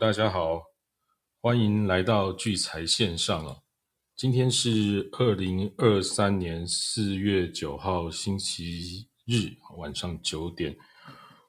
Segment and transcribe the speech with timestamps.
[0.00, 0.62] 大家好，
[1.42, 3.62] 欢迎来到聚财线上哦。
[4.16, 10.74] 今天是二零二三年四月九号星期日晚上九点，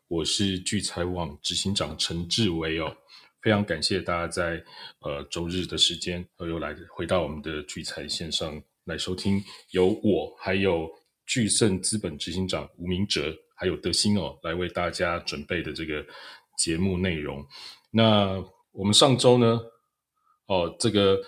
[0.10, 2.94] 我是聚财网执行长陈志伟哦。
[3.42, 4.62] 非常感谢大家在
[5.00, 10.90] 呃周日的时间又来回到我们的聚财线上来收听，由我还有
[11.26, 16.06] 聚盛资本执行长吴明哲还有德兴哦来为大家准备的这个
[16.58, 17.48] 节目内容。
[17.92, 19.60] 那我们上周呢，
[20.48, 21.20] 哦这个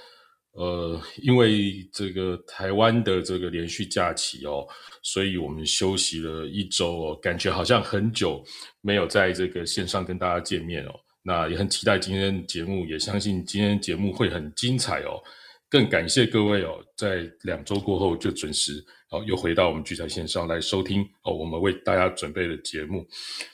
[0.54, 4.66] 呃因为这个台湾的这个连续假期哦，
[5.02, 8.44] 所以我们休息了一周哦，感觉好像很久
[8.81, 10.94] 没有在这个线上跟大家见面哦。
[11.21, 15.21] 那也很期待今天节目，也相信今天节目会很精彩哦。
[15.70, 18.73] 更感谢各位哦，在两周过后就准时
[19.09, 23.07] 哦，又回到我们聚财线上来收听哦，我们为大家准备的节目。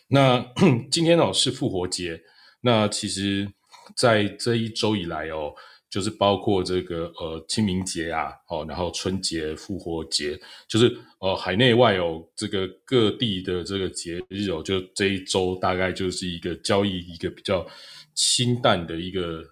[0.08, 0.46] 那
[0.92, 2.20] 今天哦是复活节，
[2.62, 3.52] 那其实，
[3.96, 5.54] 在这一周以来哦。
[5.92, 17.66] 就是包括这个呃清明节啊，哦，然后春节、复活节，就是呃海内外哦这个各地的这个节日哦，就这一周大概就是一个交易一个比较
[18.14, 19.44] 清淡的一个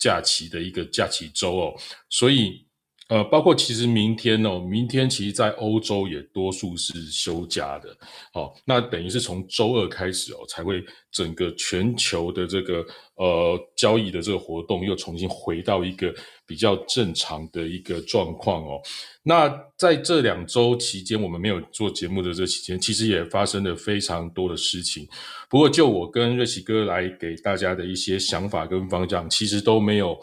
[0.00, 1.76] 假期的一个假期周哦，
[2.08, 2.66] 所以。
[3.08, 7.88] 呃，包括其实明天哦，明天其实，在欧洲也多数是休假的，
[8.34, 16.14] 哦，那等于是从周二开始哦，才会整个全球的这个呃交易的这个活动又重新回到一个
[16.46, 18.78] 比较正常的一个状况哦。
[19.22, 19.48] 那
[19.78, 25.08] 在这两周期间，我们没有做节目的这期间，其实也发生了非常多的事情。
[25.48, 30.14] 不过，就我跟瑞奇哥来给大家的一些想法跟方向，其实都没有。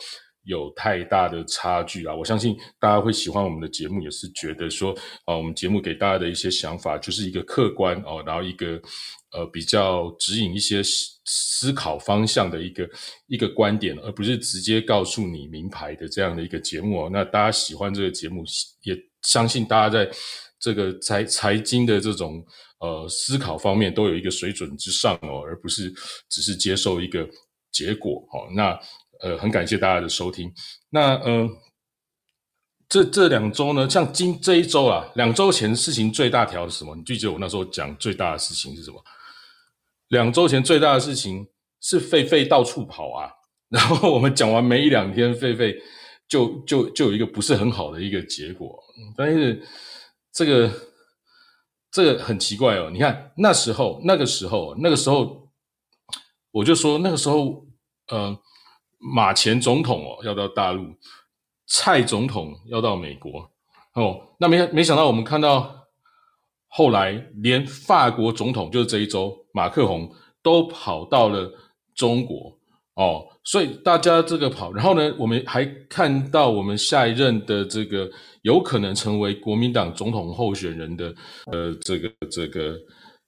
[0.45, 2.15] 有太大的差距啊！
[2.15, 4.93] 我相信大家会喜欢我们的节目，也是觉得说，
[5.25, 8.79] 啊，我们节目给大家的一些想法，就是一个客观哦，然后一个
[9.31, 10.81] 呃比较指引一些
[11.25, 12.89] 思考方向的一个
[13.27, 17.09] 一个观点，而不是直接告诉你名牌的这样的一个节目哦。
[17.11, 18.43] 那大家喜欢这个节目，
[18.83, 20.09] 也相信大家在
[20.59, 22.45] 这个财财经的这种
[22.79, 25.91] 呃思考方面都有一个水准之上哦，而不是
[26.29, 27.27] 只是接受一个
[27.71, 28.47] 结果哦。
[28.55, 28.79] 那
[29.21, 30.51] 呃，很感谢大家的收听。
[30.89, 31.49] 那呃，
[32.87, 36.95] 这这两周呢，像今这一周啊，两周前事情最大条是什么？
[36.95, 39.03] 你记得我那时候讲最大的事情是什么？
[40.09, 41.47] 两周前最大的事情
[41.81, 43.31] 是狒狒到处跑啊。
[43.69, 45.75] 然后我们讲完没一两天，狒狒
[46.27, 48.77] 就就就有一个不是很好的一个结果。
[49.17, 49.65] 但是
[50.31, 50.71] 这个
[51.91, 52.89] 这个很奇怪哦。
[52.91, 55.49] 你看那时候那个时候那个时候，
[56.51, 57.65] 我就说那个时候，
[58.09, 58.37] 呃。
[59.13, 60.83] 马前总统哦要到大陆，
[61.67, 63.47] 蔡总统要到美国
[63.93, 65.73] 哦，那没没想到我们看到
[66.67, 70.09] 后来连法国总统就是这一周马克宏
[70.41, 71.51] 都跑到了
[71.95, 72.57] 中国
[72.95, 78.09] 哦，所以大家这个跑，然后呢，我们还看到我们下一任的这个
[78.41, 81.13] 有可能成为国民党总统候选人的
[81.51, 82.75] 呃这个这个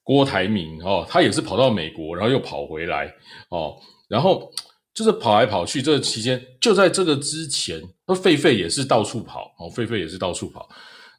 [0.02, 3.14] 郭台铭哦，他也是跑到美国，然后又跑回来
[3.50, 3.76] 哦，
[4.10, 4.52] 然后。
[4.98, 10.68] 就是跑来跑去，这个期间就在这个之前，那狒狒也是到处跑哦，狒狒也是到处跑。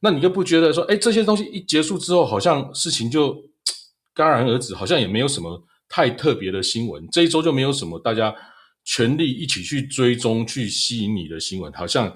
[0.03, 3.33] 那你就不觉得说，哎，这些东西一结束之后，好像事情就
[4.17, 7.07] 戛然而止，好像也没有什么太特别的新闻。
[7.13, 8.35] 这一周就没有什么大家
[8.83, 12.13] 全力一起去追踪、去吸引你的新闻，好像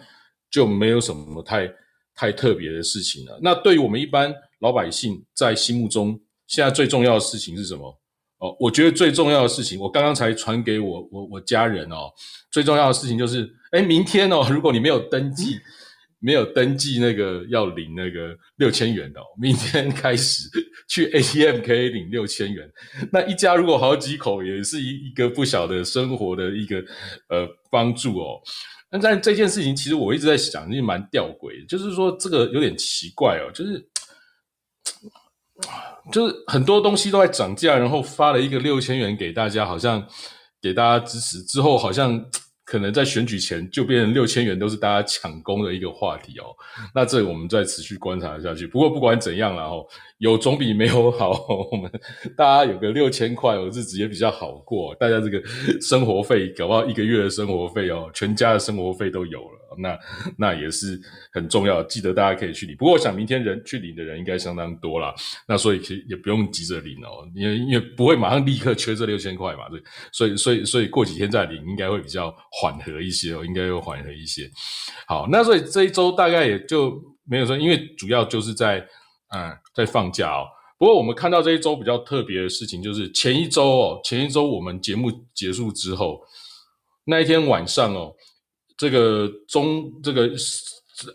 [0.51, 1.73] 就没有什么太
[2.17, 3.39] 太特别的事情了。
[3.41, 8.02] 那对于我们一般老百姓在心目中，现在最重要的事情是什么？
[8.43, 12.11] 哦，我觉得最重要的事情，我刚刚才传给我我我家人哦。
[12.51, 15.61] 最重要的事情就是，哎，明天哦，如果你没有登记，
[16.19, 20.49] 没有登记那个要领那个六千元的，明天开始
[20.89, 22.69] 去 ATM 可以领六千元。
[23.13, 26.79] 那一家如果好几口，也是一一个不小的生活的一个
[27.29, 28.41] 呃帮助哦。
[28.91, 33.89] 那但这件事情，其实我一直在想，也蛮吊诡，就是说这个有点奇怪哦，就是。
[36.11, 40.05] 就是很多东西都在涨价，然后发了一个六千元给大家，好像
[40.61, 41.43] 给大家支持。
[41.43, 42.21] 之后好像
[42.65, 46.47] 可能在选举前就变成六千元都是大家抢攻的一个话题哦。
[46.95, 48.67] 那这我们再持续观察下去。
[48.67, 49.85] 不过不管怎样了哦，
[50.19, 51.47] 有总比没有好。
[51.71, 51.91] 我们
[52.37, 54.95] 大家有个六千块，我日子也比较好过。
[54.95, 55.43] 大家这个
[55.81, 59.62] 生活费，搞不好一个月的生活费哦，全家的生活费都有了。
[59.79, 59.99] 那
[60.39, 61.01] 那也是
[61.33, 62.77] 很重要，记得大家可以去领。
[62.77, 65.15] 不过我想明天人去领的人应该相当多啦，
[65.47, 69.81] 那所以其实也不用急着领哦，因为因为不会马上立刻缺这六千块嘛，对，
[70.13, 74.51] 所以所以所以过几天再领应该会比较缓和一些哦，应该会缓和一些。
[75.07, 78.79] 好，那所以这一周大概也就没有说，因为主要就是在
[79.35, 80.47] 嗯在放假哦。
[80.79, 86.21] 不过我们看到这一周比较特别的事情，就是前一周哦，前一周我们节目结束之后。
[87.05, 88.15] 那一天晚上哦，
[88.83, 90.29] 这个中这个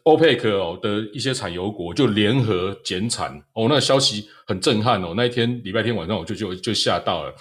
[0.04, 5.14] 欧佩克哦的一些产油国就联合减产哦，那消息很震撼哦。
[5.18, 7.36] 那一天礼拜天晚上我就就就吓到了。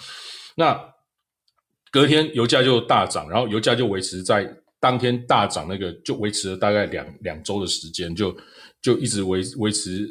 [0.57, 0.77] 那
[1.91, 4.45] 隔天油价就大涨，然后油价就维持在
[4.81, 8.35] 当天大涨那个，就维持了大概两两周的时间，就
[8.81, 10.05] 就一直维维持。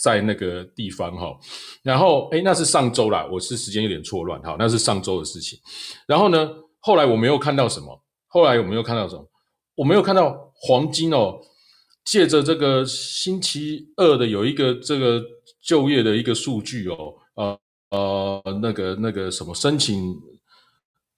[0.00, 1.36] 在那个地方哈，
[1.82, 5.58] 然后哎，那是上周啦，我是时间有点错乱哈，那是上周的事情。
[6.06, 6.48] 然后呢，
[6.78, 9.28] 后来我没有看到什么，后来我没有看到什么，
[9.78, 11.38] 我没有看到黄金哦，
[12.04, 15.22] 借着这个星期二的有一个这个
[15.64, 17.60] 就业的一个数据哦，呃
[17.90, 20.14] 呃，那个那个什么申请。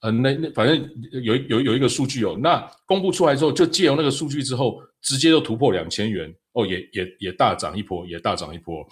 [0.03, 0.91] 呃，那那反正
[1.23, 8.87] 有有有一个数据哦，那公布出来之后，就借由那个数据之后，直接就突破两千元哦，也也也大涨一波，也大涨一波。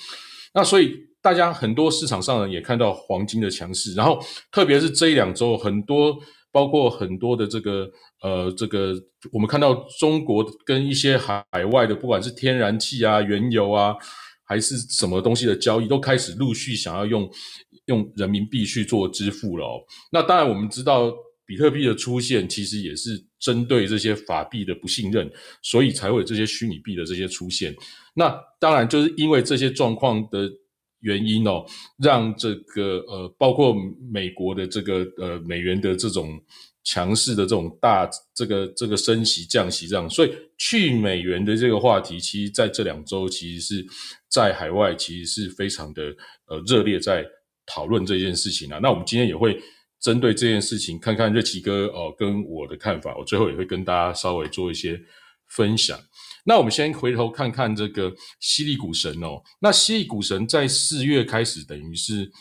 [0.52, 4.18] 那所以大家很多市场上人也看到黄金的强势，然后
[4.52, 6.14] 特别是这一两周，很多
[6.52, 7.90] 包括很多的这个
[8.22, 8.94] 呃这个，
[9.32, 13.94] 我们看到中国跟一些海外的，不管是天然气啊、原油啊，
[14.44, 17.30] 还是什么东西的交易，都开始陆续想要用。
[17.88, 19.80] 用人民币去做支付了哦。
[20.12, 21.10] 那当然，我们知道
[21.46, 25.30] 比特币的出现，其实也是针对这些法币的不信任，
[25.62, 27.74] 所以才会有这些虚拟币的这些出现。
[28.12, 30.50] 那当然，就是因为这些状况的
[31.00, 31.64] 原因哦，
[31.96, 33.74] 让这个呃，包括
[34.12, 36.38] 美国的这个呃美元的这种
[36.88, 43.86] 强势的这种大这个这个升息降息这样，所以去美元的这个话题，其实在这两周其实是
[44.28, 46.02] 在海外其实是非常的
[46.46, 47.26] 呃热烈在。
[47.70, 49.62] 讨论这件事情啊，那我们今天也会
[50.00, 54.98] 针对这件事情看看热奇哥哦跟我的看法，我最后也会跟大家稍微做一些
[55.48, 56.00] 分享。
[56.46, 62.32] 那我们先回头看看这个犀利股神哦，那犀利股神在四月开始，等于是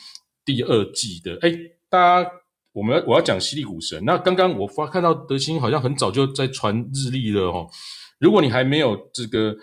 [0.45, 1.37] 第二季的。
[1.41, 1.51] 哎，
[1.89, 2.31] 大家，
[2.77, 3.99] 我们我要讲犀利股神。
[4.05, 7.67] 那刚刚我发看到德清好像很早就在传日历了哦，
[8.19, 9.55] 如果你还没有这个。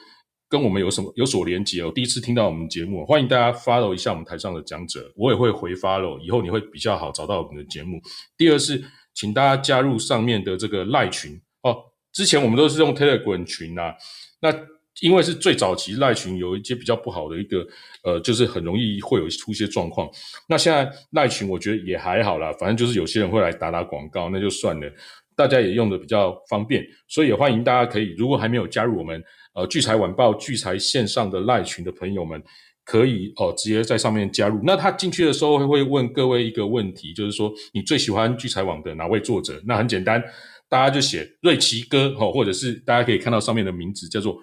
[0.47, 1.91] 跟我们有什么有所连接哦？
[1.93, 8.01] 第一次听到我们节目，欢迎大家 follow 一下我们台上的讲者，我也会回 follow，以后你会比较好找到我们的节目。
[8.37, 8.81] 第二是，
[9.15, 11.33] 请大家加入上面的这个赖群
[11.63, 11.77] 哦。
[12.13, 13.95] 之前我们都是用 Telegram 群呐，
[14.43, 14.53] 那
[15.01, 17.67] 因为是最早期赖群有一些比较不好的一个
[18.03, 20.09] 呃，就是很容易会有出一些状况。
[20.49, 24.91] 那现在赖群我觉得也还好啦，反正就是有些人会来打打广告，那就算了，
[25.37, 29.23] 大家也用的比较方便，所以也欢迎大家可以，如果还没有加入我们。
[29.57, 32.43] 呃，聚财晚报聚财线上的赖群的朋友们，
[32.85, 34.59] 可以哦直接在上面加入。
[34.65, 39.63] 那他进去的时候会问各位一个问题，就是说你最喜欢聚财网的哪位作者？
[39.65, 40.21] 那很简单，
[40.69, 44.37] 大家就写瑞奇哥哦，或者是大家可以看到上面的名字叫做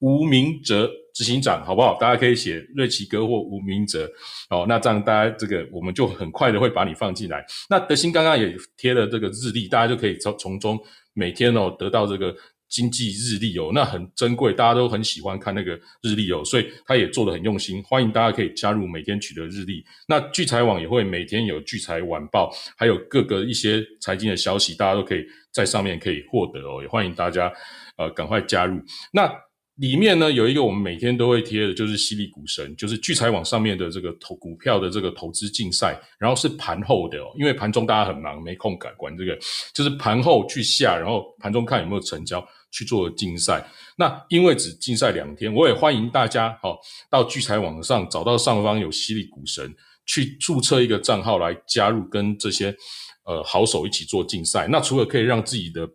[0.00, 1.96] 吴明哲执行长，好不好？
[1.98, 4.10] 大家可以写瑞奇哥或吴明哲
[4.50, 4.66] 哦。
[4.68, 7.44] 那这样大家这个我们就很快的会把你放进来。
[7.68, 10.78] 那德兴刚刚也贴了这个日历，大家就可以从从中
[11.14, 12.34] 每天哦得到这个。
[12.70, 15.72] 经济日历哦，那很珍贵，大家都很喜欢看那个
[16.02, 17.82] 日历哦，所以他也做的很用心。
[17.82, 19.82] 欢迎大家可以加入每天取得日历。
[20.06, 26.82] 那聚财网也会每天有聚财晚报，还有各个一些财经的消息，大家都可以在上面可以获得哦。
[26.82, 27.50] 也欢迎大家
[27.96, 28.78] 呃赶快加入。
[29.14, 29.34] 那
[29.78, 39.38] 里面呢有一个我们每天都会贴的，就是犀利股神，就是聚财网上面的这个投股票的这个投资竞赛，然后是盘后的哦，因为盘中大家很忙，没空管管这个，
[39.72, 42.46] 就是盘后去下，然后盘中看有没有成交。
[42.70, 43.66] 去做竞赛，
[43.96, 46.78] 那因为只竞赛两天，我也欢迎大家好
[47.10, 52.76] 到聚财网上找到上方有犀利股神，去注册一个账号来加入跟这些
[53.24, 54.68] 呃好手一起做竞赛。
[54.70, 55.88] 那除了可以让自己的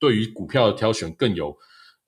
[0.00, 1.56] 对于股票的挑选更有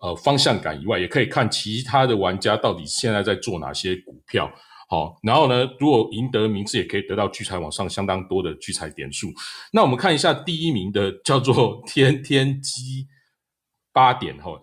[0.06, 4.50] 呃方向感以外，也可以看其他的玩家到底现在在做哪些股票。
[4.88, 9.32] 好，然后呢，如果赢得名次，也可以得到聚财网上相当多的聚财点数。
[9.72, 13.08] 那我们看一下第一名的叫做天天机。
[13.96, 14.60] 八点哈，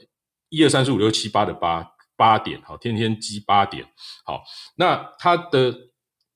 [0.49, 1.83] 一二三四五六七八的八
[2.15, 3.83] 八点哈，天天积八点
[4.23, 4.43] 好。
[4.75, 5.73] 那它的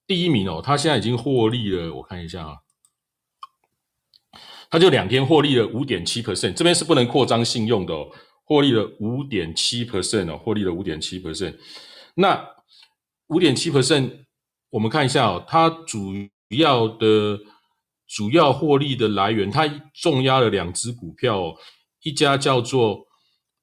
[0.07, 2.55] 第一名哦，它现在已经获利了，我看一下啊，
[4.71, 8.09] 它就两天获利了五点七 percent，这边是不能扩张信用的哦，
[8.47, 11.53] 获利了五点七 percent 哦，获利了五点七 percent。
[12.15, 12.43] 那
[13.27, 14.25] 五点七 percent，
[14.71, 16.13] 我们看一下哦，它主
[16.49, 17.39] 要的
[18.07, 21.53] 主要获利的来源，它重压了两只股票。
[22.03, 23.05] 一家叫做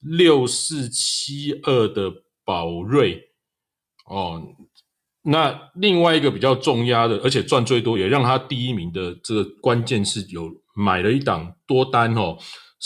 [0.01, 2.13] 六四七二的
[2.45, 3.31] 宝瑞
[4.07, 4.43] 哦，
[5.23, 12.37] 那另外一个比较重压的，而且赚最多，也让他第一名的这个关键是有买了一档多单哦。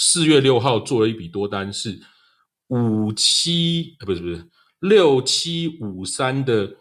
[0.00, 2.00] 四月六号做了一笔多单，是
[2.68, 6.72] 五七不是不是六七五三的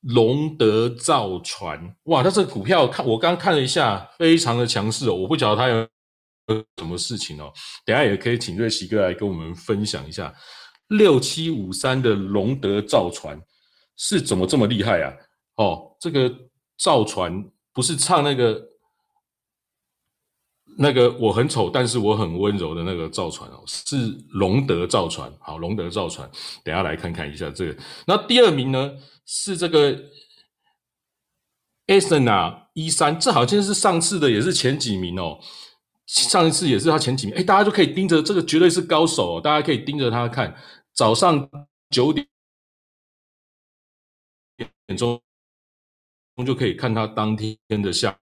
[0.00, 5.88] 龙德造船哇，它这个股票看我刚看了一下，非常的强势哦，我不晓得它有。
[6.76, 7.50] 什么事情哦？
[7.86, 10.34] 等下也可以请瑞奇哥来跟我们分享一下，
[10.88, 13.40] 六七五三的龙德造船
[13.96, 15.14] 是怎么这么厉害啊？
[15.56, 16.30] 哦，这个
[16.76, 17.32] 造船
[17.72, 18.60] 不是唱那个
[20.78, 23.96] 那个我很丑，但是我很温柔的那个造船哦，是
[24.30, 25.32] 龙德造船。
[25.40, 26.28] 好，龙德造船，
[26.64, 27.82] 等下来看看一下这个。
[28.06, 28.92] 那第二名呢
[29.26, 29.98] 是这个
[31.86, 35.38] s n a 一三，这好像是上次的，也是前几名哦。
[36.06, 40.54] 上一次也是他前几名，哎，大家就可以盯着这个，绝对是高手哦，大家可以盯着他看。
[40.92, 41.48] 早上
[41.90, 42.26] 九点
[44.86, 45.20] 点钟
[46.44, 48.18] 就可以看他当天的下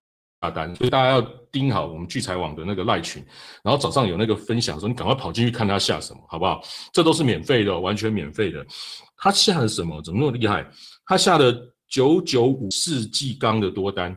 [0.49, 1.21] 单，所以大家要
[1.51, 3.21] 盯好我们聚财网的那个赖群，
[3.65, 6.63] 然后早上有那个分享说，你赶快跑进去看他下什么，好不好？
[6.93, 8.65] 这都是免费的，完全免费的。
[9.17, 10.01] 他下了什么？
[10.01, 10.65] 怎么那么厉害？
[11.05, 11.53] 他下了
[11.89, 14.17] 九九五四季钢的多单。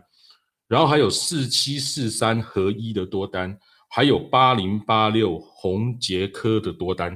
[0.70, 3.56] 然后还有四七四三合一的多单，
[3.90, 7.16] 还有八零八六红杰科的多单，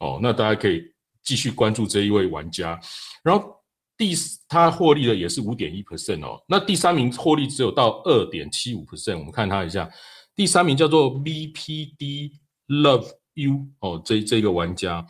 [0.00, 0.82] 哦，那大家可以
[1.22, 2.80] 继续关注这一位玩家。
[3.22, 3.54] 然后
[3.98, 9.18] 第四他获利的也是五点一 percent 哦，那第三名获利只有到二点七五 percent。
[9.18, 9.90] 我们看他一下，
[10.36, 12.30] 第三名叫做 VPD
[12.68, 15.04] Love You 哦，这这个玩家，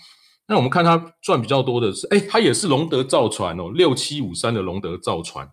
[0.46, 5.46] 那我们看他赚比较多的是，哎，他也是龙德造船哦，六七五三的龙德造船。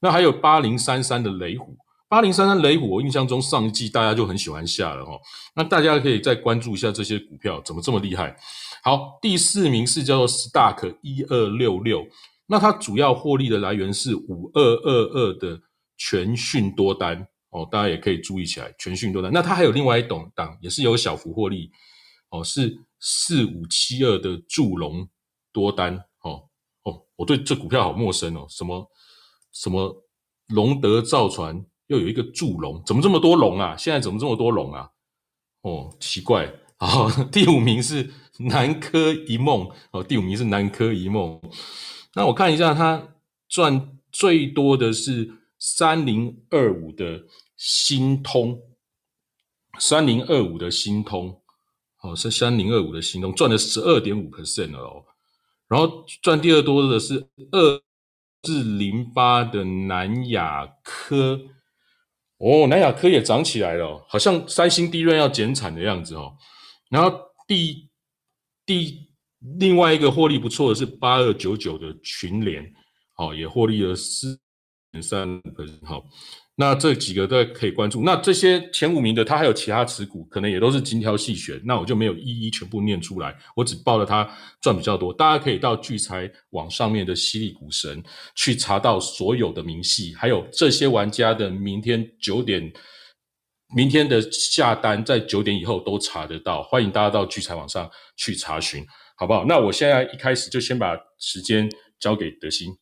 [0.00, 1.76] 那还有八零三三的雷虎，
[2.08, 5.12] 八零三三雷虎，我印象中上一季大家就很喜欢下了哈。
[5.54, 8.36] 那大家可以再关注一下这些股票怎么这么厉害。
[8.82, 12.04] 好，第四名是叫做 Stark 一二六六，
[12.52, 15.58] 那它主要获利的来源是五二二二的
[15.96, 19.32] 全讯多单哦，大家也可以注意起来，全讯多单。
[19.32, 21.70] 那它还有另外一档档也是有小幅获利
[22.28, 25.08] 哦，是四五七二的祝龙
[25.50, 26.44] 多单哦
[26.82, 28.86] 哦，我对这股票好陌生哦，什么？
[29.50, 30.04] 什么
[30.48, 33.74] 龙德造船又有一个祝龙，怎么这么多龙啊？
[33.78, 34.90] 现在怎么这么多龙啊？
[35.62, 37.10] 哦，奇怪啊！
[37.32, 41.40] 第五名是南柯一梦哦，第五名是南柯一梦。
[42.14, 43.14] 那我看一下，它
[43.48, 47.24] 赚最多的是三零二五的
[47.56, 48.60] 新通，
[49.78, 51.40] 三零二五的新通
[52.00, 55.04] 哦，是三零二五的新通赚了十二点五 percent 了哦。
[55.68, 57.82] 然后赚第二多的是二。
[58.44, 61.40] 是零八的南亚科
[62.38, 66.36] 哦，南亚科也涨起来了，好像三星低润要减产的样子哦。
[66.90, 67.16] 然后
[67.46, 67.88] 第
[68.66, 69.11] 第
[69.58, 72.64] 另外一个获利不错的是八二九九的群联，
[73.16, 74.38] 哦，也获利了四
[74.90, 76.04] 点三分，好。
[76.54, 78.02] 那这几个都可以关注。
[78.02, 81.58] 那这些前五名的，他还有其他持股，可能也都是精挑细选。
[81.64, 84.30] 那我就没有一一全部念出来，我只报了他
[84.60, 85.14] 赚比较多。
[85.14, 88.00] 大家可以到聚财网上面的犀利股神
[88.36, 92.70] 去查到所有的明细，还有这些玩家的明天九点，
[93.74, 96.62] 明天的下单在九点以后都查得到。
[96.64, 98.84] 欢迎大家到聚财网上去查询，
[99.16, 99.44] 好不好？
[99.44, 102.78] 那我现在一开始就先把时间交给德兴。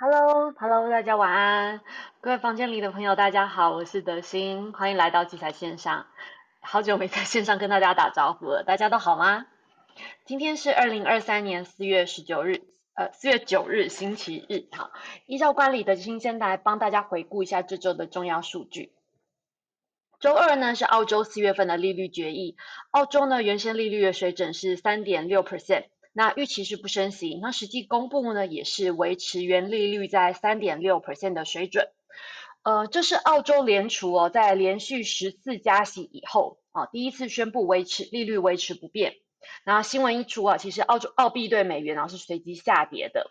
[0.00, 1.80] Hello，Hello，大家晚安，
[2.20, 6.06] 各位房间里的朋友，大家好，我是德心，欢迎来到聚财线上，
[6.60, 9.46] 好久没在线上跟大家打招呼了，大家都好吗？
[10.26, 12.62] 今天是二零二三年四月十九日，
[12.94, 14.90] 呃，四月九日星期日，好，
[15.26, 18.93] 依照惯例，德心先来帮大家回顾一下这周的重要数据。
[20.24, 22.56] 周二呢是澳洲四月份的利率决议，
[22.92, 25.84] 澳洲呢原先利率的水准是三点六 percent。
[26.14, 31.90] 那预期是不升息，那实际公布呢也是维持原利率在三点六 percent 的水准。
[32.62, 39.16] 呃，这是澳洲联储哦，在连续十次加息以后啊，第一次宣布维持利率维持不变。
[39.66, 43.30] 那新闻一出啊，其实澳洲澳币对美元啊是随即下跌的。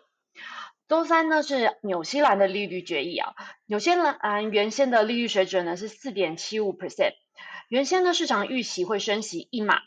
[0.86, 3.34] 周三呢是纽西兰的利率决议啊，
[3.66, 7.14] 纽西兰原先的利率水准呢是四点七五 percent，
[7.68, 9.80] 原先呢市场预期会升息一码。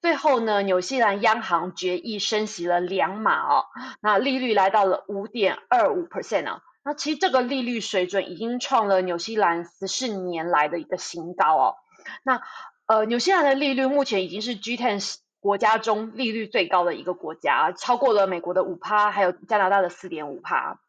[0.00, 3.66] 最后呢，纽西兰央行决议升息了两码哦，
[4.00, 11.74] 那利率来到了五点二五 percent 啊，那其实这个利率水准已经创了纽西兰十四年来的一个新高哦。
[12.22, 12.40] 那
[12.86, 14.98] 呃，纽西兰的利率目前已经是 G ten
[15.40, 20.80] 国家中利率最高的一个国家，超过了美国的五趴，还有加拿大的四点五趴。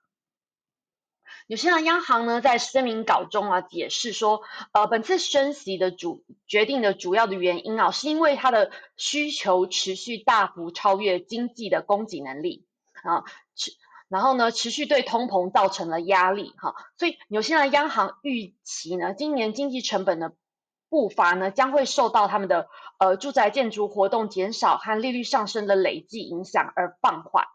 [1.46, 4.42] 纽西兰央行呢在声明稿中啊解释说，
[4.72, 12.66] 呃，本次升息的主决定的主要的原因啊，是因为它的需求持续大幅超越经济的供给能力
[13.04, 13.24] 啊，
[13.56, 13.72] 持
[14.10, 20.32] 然后呢持续对通膨造成了压力哈，所以纽西兰央行预期呢，今年经济成本呢
[20.90, 22.68] 步伐呢将会受到他们的
[22.98, 27.46] 呃住宅建筑活动减少和利率上升的累计影响而放缓。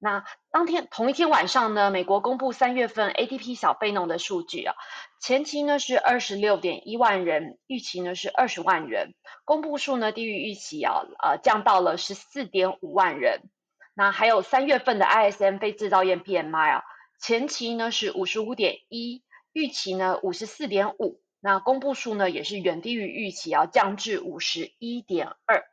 [0.00, 4.76] 那当天同一天晚上呢，美国公布三月份 ADP 小非农的数据啊，
[5.20, 13.50] 前期呢是二十六点一万人，预期呢是二十万人，公布数呢低于预期啊，呃降到了十四点五万人。
[13.94, 16.84] 那还有三月份的 ISM 非制造业 PMI 啊，
[17.20, 25.64] 前期呢是五十五点一，预期呢五十四点五，那公布数呢也是远低于预期，要降至五十一点二。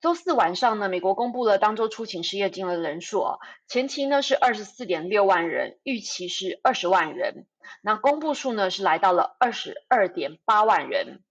[0.00, 3.24] 周四晚上呢，美国公布了当周出勤失业金的人数，
[3.68, 7.46] 前期呢是二十四点六万人，预期是二十万人。
[7.82, 11.22] 那公布数呢是来到了二十二点八万人。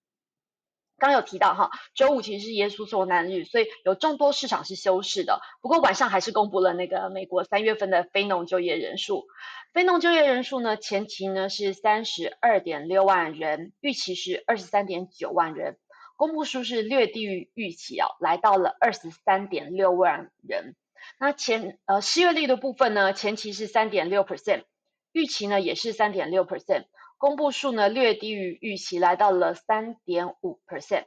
[1.01, 5.41] 刚有提到哈，周五其实是耶稣受难日，所以有众多市场是休市的。
[5.59, 9.25] 不过晚上还是公布了那个美国三月份的非农就业人数，
[9.73, 15.79] 非农就业人数呢前期呢是三十二点六万人，预期是二十三点九万人。
[16.17, 20.75] 公布数是略低于预期啊，来到了二十三点六万人。
[21.19, 24.65] 那前呃失业率的部分呢，前期是三点六 percent，
[25.13, 26.85] 预期呢也是三点六 percent。
[27.21, 31.05] 公布数呢略低于预期，来到了三点五 percent。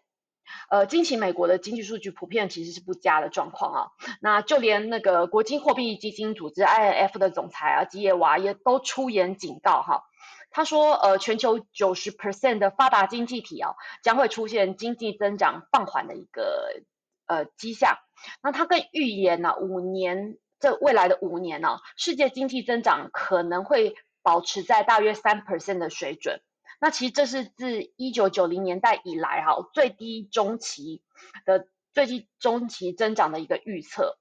[0.71, 3.88] 呃，近期美国的经济数据普遍其实是不佳的状况啊。
[4.21, 10.04] 那就连那个国际货币基金组织 IMF 的总裁啊吉耶娃也都出言警告哈。
[10.52, 16.80] 他说，呃，全球九十 percent 的发达经济体啊，将会出现经济增长放缓的一个
[17.26, 17.97] 呃迹象。
[18.40, 26.40] 那他更预言呢，五年这未来的五年呢，世界经济增长可能会保持在大约三 percent 的水准。
[26.81, 31.02] 那其实这是自一九九零年代以来哈最低中期
[31.47, 34.19] 的最低中期增长的一个预测。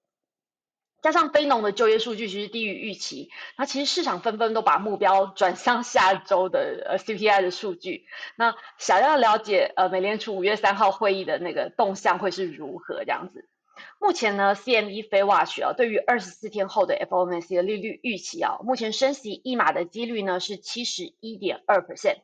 [1.01, 8.05] 加上非农的就业数据其实低于预期，那其实市场纷纷都把目标转向下周的呃 CPI 的数据。
[8.38, 13.50] 那想要了解呃美联储五月三号会议的那个动向会是如何这样子？
[13.99, 22.17] 目前呢，CME f Watch 啊对于二十四天后的 FOMC 的利率预期啊，目前升息一码的几率呢是七十一点二 percent，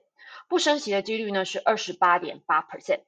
[0.47, 3.01] 不升息的几率呢是二十八点八 percent。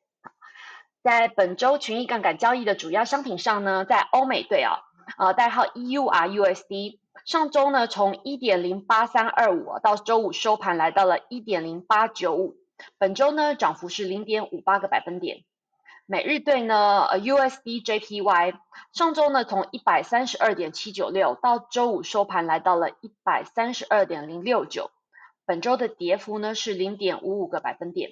[1.04, 4.84] 在本周群益杠杆交易的主要商品上呢，在欧美对啊。
[5.18, 12.56] 呃，代号 EURUSD，上周呢从一点零八三二五到周五收盘来到了一点零八九五，
[12.98, 15.44] 本周呢涨幅是零点五八个百分点。
[16.12, 18.60] 每日对呢，USDJPY，
[18.92, 24.92] 上周呢从一百三十二点七九六到周五收盘来到了一百三十二点零六九，
[25.46, 28.12] 本周的跌幅呢是零点五五个百分点。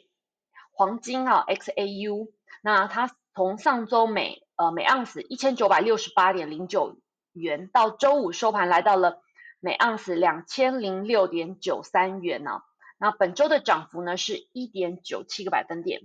[0.71, 2.29] 黄金啊 XAU，
[2.62, 7.01] 那它从上周每呃，每盎司一千九百六十八点零九
[7.33, 9.21] 元，到周五收盘来到了
[9.59, 12.62] 每盎司两千零六点九三元呢。
[12.97, 16.03] 那本周的涨幅呢是一点九七个百分点。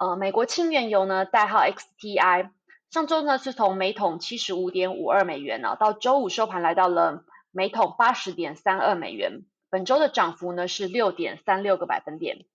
[0.00, 2.48] 呃，美国轻原油呢，代号 XTI，
[2.88, 12.46] 上周呢是从每桶七十五点五二美元呢，到周五收盘来到了每桶八十点三二美元，本周的涨幅呢是六点三六个百分点。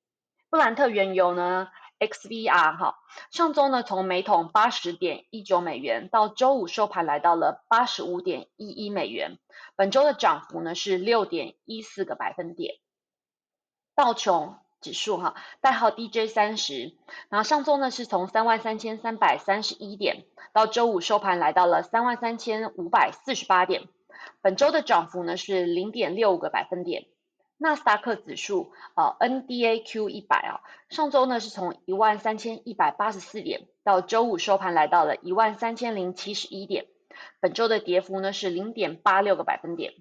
[0.49, 1.67] 布兰特原油呢
[1.99, 2.97] ？XVR 哈，
[3.29, 9.37] 上周呢从每桶八十点一九美元到周五收盘来到了八十五点一一美元，
[9.75, 12.73] 本周的涨幅呢是六点一四个百分点。
[13.93, 16.93] 道琼指数哈，代号 DJ 三十，
[17.29, 23.87] 然后上周呢是从三万三千三百三十一点到周五收盘来到了三万三千五百四十八点，
[24.41, 27.07] 本周的涨幅呢是零点六个百分点。
[27.57, 36.85] 纳斯达克指数啊，NDAQ 一百啊，上周呢是从一万三千一百八十四点到周五收盘来到了一万三千零七十一点，
[37.39, 39.93] 本周的跌幅呢是零点八六个百分点。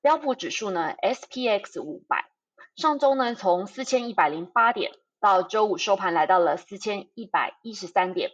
[0.00, 2.30] 标普指数呢，SPX 五百，
[2.76, 8.32] 上周呢从四千一百零八点到周五收盘来到了四千一百一十三点，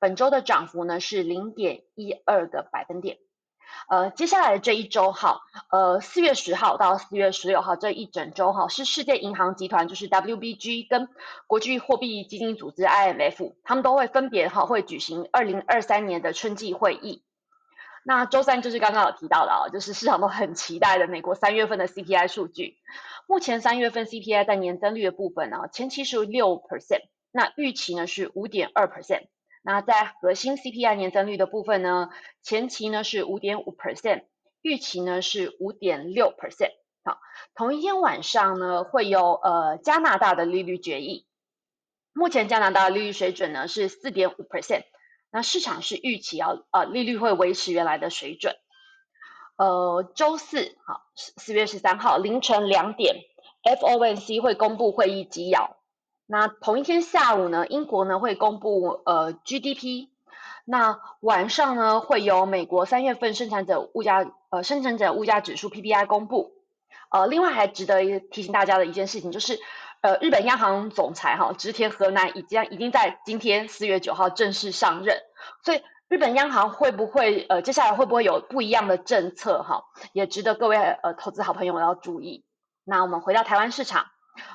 [0.00, 3.18] 本周的涨幅呢是零点一二个百分点。
[3.88, 11.08] 呃，接下来的这一周哈，呃，四月十号到四月十六号这一整周哈，是世界银行集团，就是 WBG 跟
[11.46, 17.22] 国际货币基金组织 IMF，他们都会分别哈会举行二零二三年的春季会议。
[18.06, 22.76] 那周三就是刚刚有提到的啊，就是市场都很期待的美国三月份的 CPI 数据。
[23.26, 27.00] 目前三月份 CPI 在年增率的部分呢，前期是六 percent，
[27.32, 29.28] 那预期呢是五点二 percent。
[29.62, 32.10] 那在核心 CPI 年增率的部分呢，
[32.42, 34.24] 前期呢是五点五 percent，
[34.60, 36.72] 预期呢是五点六 percent。
[37.02, 37.18] 好，
[37.54, 41.26] 同一天晚上呢会有呃加拿大的利率决议，
[42.12, 44.82] 目前加拿大的利率水准呢是四点五 percent，
[45.34, 48.54] 那市场是预期要呃利率会维持原来的水准。
[49.56, 53.16] 呃，周四好四月十三号凌晨两点
[53.64, 55.76] ，FOMC 会公布会议纪要。
[56.26, 60.06] 那同一天下午呢，英国呢会公布呃 GDP，
[60.64, 66.52] 那晚上呢，会有美国三月份生产者物价呃生产者物价指数 PPI 公布。
[67.10, 69.58] 呃，另外还值得提醒大家的一件事情就是，
[70.04, 75.16] 呃，日本央行总裁哈植田和男已经已经在今天四月九号正式上任，
[75.62, 82.44] 所以日本央行会不会呃接下来会不会有不一样的政策哈，也值得各位呃投资好朋友要注意。
[82.84, 84.08] 那我们回到台湾市场，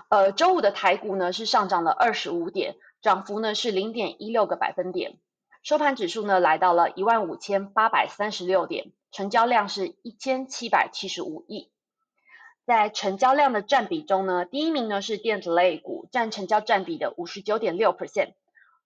[0.10, 5.18] 呃，周五的台股呢是上涨了二十五点，涨幅呢是零点一六个百分点。
[5.64, 11.72] 收盘指数呢来到了一万五千八百三十六点，成交量是一千七百七十五亿。
[12.70, 18.34] 在成交量的占比中呢，第一名呢是电子类股，占成交占比的五十九点六 percent。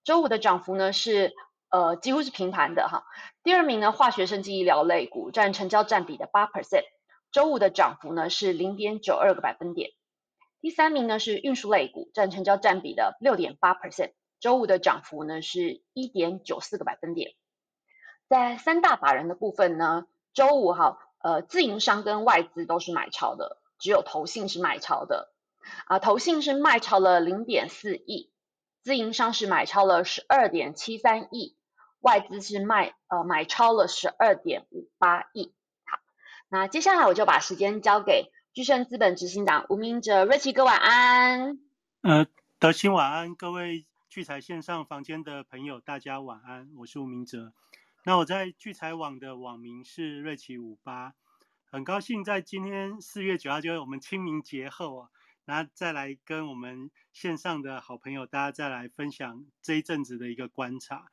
[0.06, 1.34] 周五的涨幅呢是
[1.70, 3.04] 呃几乎是平盘的哈。
[3.44, 6.86] 第二名呢化学生技医疗类股，占成交占比的八 percent，
[7.34, 9.90] 周五的涨幅呢是零点九二个百分点。
[10.62, 14.14] 第三名呢是运输类股，占成交占比的六点八 percent。
[14.40, 17.34] 周五的涨幅呢是一点九四个百分点，
[18.30, 25.34] 在三大法人的部分呢，周五哈，呃，自营商跟外资都是买超的，只有投信是买超的，
[25.88, 28.32] 啊，投信是卖超了零点四亿，
[28.82, 31.58] 自营商是买超了十二点七三亿，
[32.00, 35.54] 外资是卖呃买超了十二点五八亿。
[35.84, 36.00] 好，
[36.48, 41.60] 那接下来我就把时间交给巨盛资本执行长吴明哲，瑞奇哥晚安。
[42.04, 42.26] 呃，
[42.60, 43.86] 德清晚安，各位。
[44.08, 47.52] 聚财线上房间的朋友，大家晚安，我是吴明哲。
[48.06, 51.16] 那我在聚财网的网名是瑞奇五八，
[51.74, 55.10] 很高兴在今天四月九号，就是我们清明节后啊，
[55.46, 61.08] 那再来跟我们线上的好朋友，大家再来分享这一阵子的一个观察。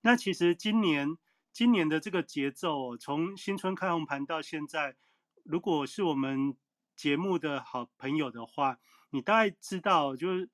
[0.00, 1.18] 那其实今年
[1.52, 4.96] 今年的这个节奏，从新春开红盘到现在，
[5.44, 6.56] 如果是我们
[6.96, 8.78] 节目的好朋友的话，
[9.10, 10.48] 你大概知道就是。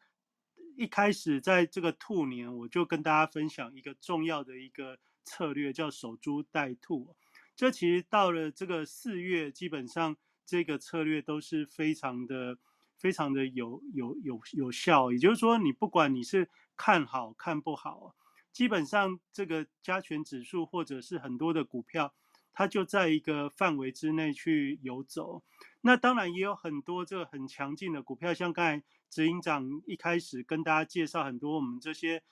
[0.75, 7.15] 一开始在这个兔年，我就跟大家分享一个重要的一个策略，叫守株待兔。
[7.55, 12.59] 这其实到了这个四月，基本上这个策略都是非常的、
[12.97, 15.13] 非常的有有有有效。
[15.13, 18.15] 也就是说，你不管你是看好看不好，
[18.53, 22.15] 基本上这个加权指数或者是很多的股票，
[22.53, 25.43] 它就在一个范围之内去游走。
[25.83, 28.85] 那当然也有很多这个很强劲的股票，像刚才。
[29.13, 32.23] 执行长一开始跟大家介绍很多我们这些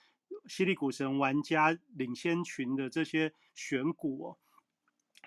[0.47, 4.39] 犀利股神玩家领先群的这些选股哦，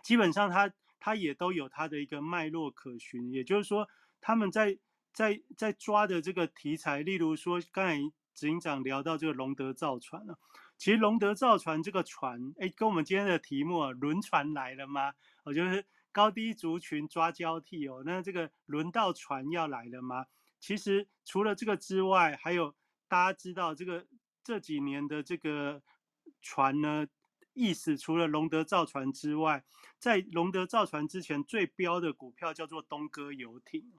[0.04, 3.90] 基本上它它也都有它的一个脉络可循，也就是说
[4.22, 4.78] 他们在
[5.12, 7.98] 在在抓的这个题材，例如说刚才
[8.36, 10.38] 执行长聊到这个龙德造船了，
[10.78, 15.14] 其实龙德造船这个船，哎，跟我们今天的题目啊轮船来了吗？
[15.44, 20.26] 我就是高低族群抓交替哦，那这个轮到船要来了吗？
[20.60, 22.74] 其实除了这个之外，还有
[23.08, 24.06] 大家知道这个
[24.44, 25.82] 这几年的这个
[26.42, 27.06] 船呢，
[27.54, 29.64] 意思除了龙德造船之外，
[29.98, 33.92] 在龙德造船之前最标的股票叫做东哥游艇。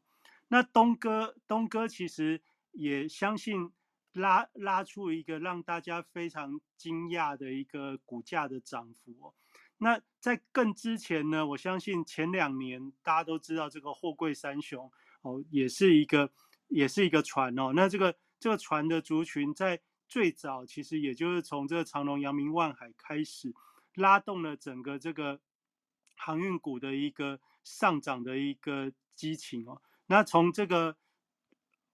[0.48, 3.72] 那东哥东哥其实也相信
[4.12, 9.34] 拉拉出一个让大家非常惊讶的一个股价的涨幅。
[9.78, 14.90] 那在更之前呢，我相信前两年大家都知道这个货柜三雄
[15.22, 16.30] 哦，也是一个。
[16.68, 19.80] 也是一个船哦，那这个这个船的族群在
[20.14, 23.52] 最早其实也就是从这个长隆、阳明、万海开始
[23.94, 25.40] 拉动了整个这个
[26.14, 29.82] 航运股的一个上涨的一个激情哦。
[30.06, 30.96] 那从这个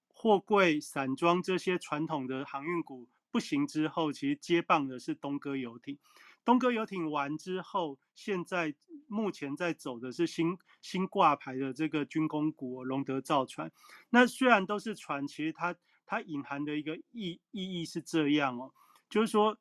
[0.09, 5.99] 货柜、散装这些传统的航运股不行之后，其实接棒的是东哥游艇。
[6.45, 8.75] 东哥游艇完之后，现在
[9.07, 13.73] 目前在走的是新新挂牌的这个军工股，龙德造船。
[14.11, 15.75] 那虽然都是船，其实它
[16.11, 18.75] 它隐含的一个意意义是这样哦，
[19.09, 19.57] 就是说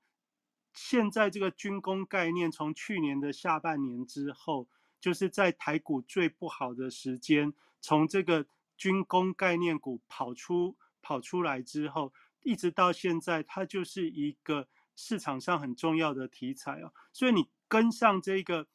[0.73, 4.67] 现在这个军工概念，从去年的下半年之后，
[4.99, 14.67] 就是在台股最不好的时间，从这个军工概念股跑出跑出来之后，一直到现在，它就是一个。
[15.01, 18.67] 市场上很重要的题材哦，所以你跟上这个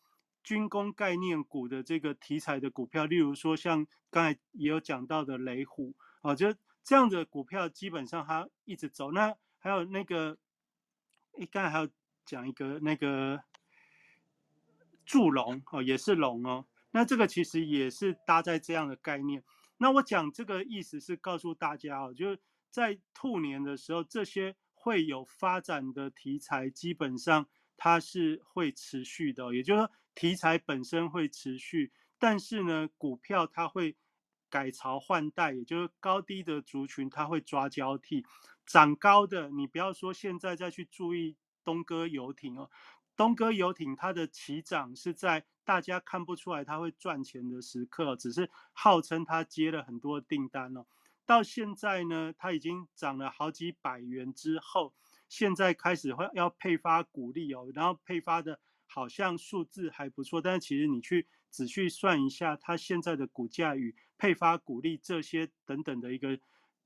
[0.43, 6.49] 军工概念股的这个题材的股票，例如说像刚才也有讲到的雷虎哦，就
[6.85, 9.11] 这样的股票基本上它一直走。
[9.11, 10.39] 那还有那个，
[11.39, 11.89] 诶，刚还要
[12.25, 13.43] 讲一个那个
[15.05, 16.67] 祝龙哦，也是龙哦。
[16.93, 19.43] 那这个其实也是搭在这样的概念。
[19.79, 22.39] 那我讲这个意思是告诉大家哦，就是
[22.71, 24.55] 在兔年的时候这些。
[24.77, 33.97] 会有发展的题材，基本上它是会持续的，也就是说题材本身会持续，但是呢，股票它会
[34.55, 38.25] 改朝换代，也就是高低的族群它会抓交替，
[38.65, 42.71] 涨高的你不要说现在再去注意东哥游艇哦，
[43.17, 50.87] 东哥游艇它的起涨是在大家看不出来它会赚钱的时刻，只是号称它接了很多订单哦。
[51.27, 54.95] 到现在呢，它已经涨了好几百元之后，
[55.29, 66.41] 现在开始会要配发股利哦，然后配发的好像数字还不错，但是其实你去仔细算一下，它现在的股价与配发股利这些等等的一个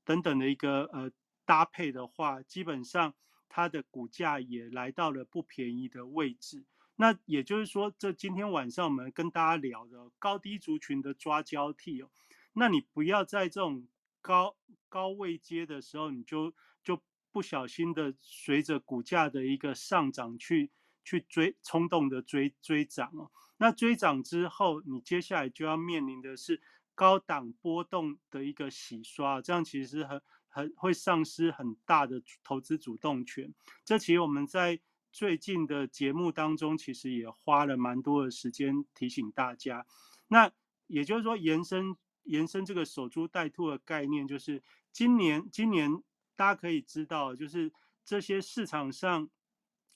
[0.05, 1.11] 等等的一个呃
[1.43, 3.15] 搭配的话，基本上
[3.47, 6.65] 它的股价也来到了不便宜的位置。
[6.97, 12.11] 那也就是说，这今天晚上我们跟大家聊的高低族群的抓交替哦，
[12.53, 13.87] 那你不要在这种。
[14.21, 14.57] 高
[14.89, 16.53] 高位接的时候，你就
[16.83, 17.01] 就
[17.31, 20.71] 不小心的随着股价的一个上涨去
[21.05, 23.31] 去追冲动的追追涨哦。
[23.59, 26.59] 那追涨之后，你接下来就要面临的是
[26.95, 33.53] 高档波动的一个洗刷，这样其实很很会丧失很大的投资主动权。
[33.85, 34.79] 这其实我们在
[35.11, 39.85] 最近的节目当中，其实也花了蛮多的时间提醒大家。
[40.29, 40.51] 那
[40.87, 41.95] 也就是说，延伸。
[42.23, 46.03] 延伸这个守株待兔的概念，就是今年今年
[46.35, 47.73] 大家可以知道，就是
[48.05, 49.27] 这些市场上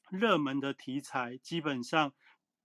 [0.10, 2.12] 热门的题材，基本上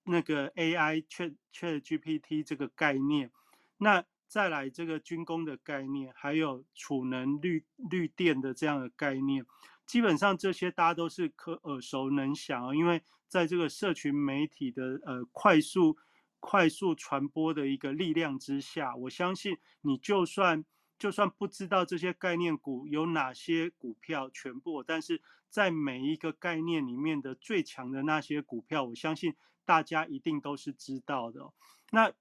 [0.09, 3.31] 那个 AI Chat Chat GPT 这个概念，
[3.77, 9.45] 那再来这个军工的概念，还有储能绿绿电的这样的概念，
[9.87, 15.97] 基本上这些大家都是可耳熟能详，因为在这个社群媒体的呃快速。
[16.41, 20.65] 快速传播的一个力量之下，我相信你就算
[20.97, 29.35] 就算不知道这些概念股有哪些股票全部，但是在每一个概念里面的最强的那些股票，我相信
[29.65, 31.53] 大家一定都是知道的。
[31.91, 32.13] 那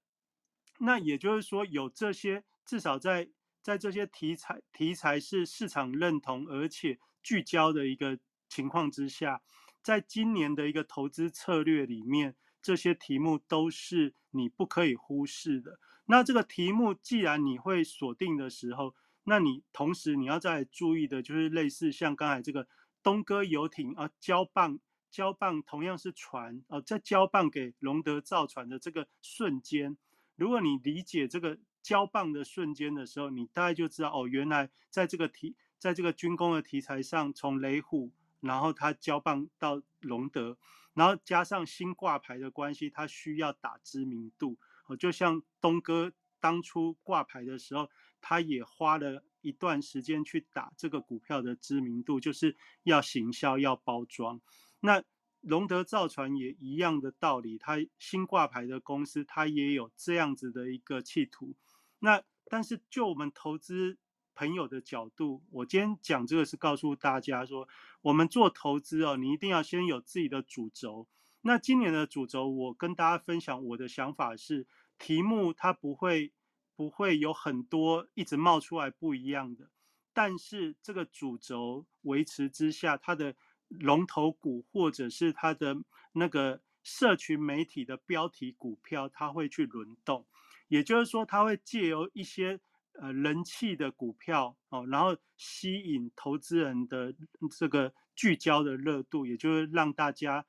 [0.78, 3.28] 那也就是说，有这些至少在
[3.62, 9.42] 在这些题材题材是市场认同而且聚焦的一个情况之下，
[9.82, 12.36] 在今年的一个投资策略里面。
[12.60, 15.78] 这些题目都是你不可以忽视的。
[16.06, 22.66] 那这个题目既然你会锁定的时候，那你同时你要再注意的就是类似像刚才这个
[23.08, 24.78] 东哥游艇啊，交棒
[25.10, 29.96] 交棒同样是船啊，在交棒给隆德造船的这个瞬间，
[30.36, 40.58] 如果你理解这个交棒的瞬间的时候，你大概就知道哦，原来在这个题在这个军工的题材上，从雷虎，然后他交棒到隆德。
[40.92, 44.94] 然后加上新挂牌的关系，它需要打知名度哦。
[44.94, 47.88] 就像东哥当初挂牌的时候，
[48.20, 54.40] 他也花了一段时间去打这个股票的知名度，就是要行销、要包装。
[54.80, 55.02] 那
[55.40, 61.54] 隆德造船也一样的道理，它新挂牌的公司，它也有这样子的一个企图。
[61.98, 63.98] 那但是就我们投资。
[64.38, 67.68] 朋友的角度，我今天讲这个是告诉大家说，
[68.02, 71.08] 我们做投资哦，你一定要先有自己的主轴。
[71.40, 76.32] 那今年的主轴，我跟大家分享我的想法是，题目它不会
[76.78, 79.68] 不会有很多一直冒出来不一样的，
[80.12, 83.34] 但是这个主轴维持之下，它的
[83.66, 85.76] 龙头股或者是它的
[86.12, 90.24] 那个社群媒体的标题股票，它会去轮动，
[90.68, 92.60] 也就是说，它会借由一些。
[93.00, 97.14] 呃，人气的股票哦，然后吸引投资人的
[97.56, 100.44] 这个聚焦的热度，也就是让大家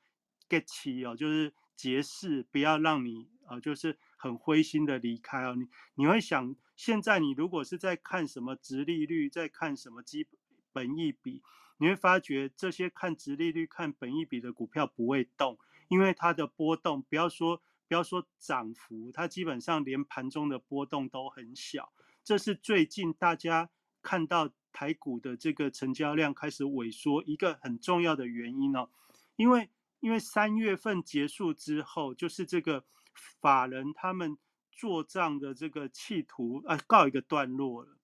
[0.50, 5.56] get 起哦，就是结识，不要让你啊，就是很灰心的离开哦。
[5.56, 10.28] 你你会想，现在你如果是在看什么直利率，在看什么基
[10.74, 11.42] 本益比，
[11.78, 21.92] 你会发觉这些看直利率、看本益比的股票不会动，因为它的波动，不要说不要说涨幅，它基本上连盘中的波动都很小。
[22.24, 23.70] 这是最近大家
[24.02, 28.90] 看到台股的这个成交量开始萎缩一个很重要的原因哦，
[29.36, 34.38] 因为因为三月份结束之后，就是这个法人他们
[34.72, 37.98] 做账的这个企图啊告一个段落了。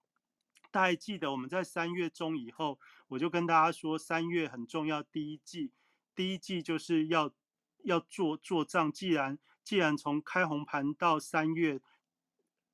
[0.71, 5.71] 大家记得我们在三月中以后，我就跟大家说三月很重要，第一季
[6.13, 7.33] 第一季就是要
[7.83, 8.91] 要做做账。
[8.91, 11.81] 既然既然从开红盘到三月。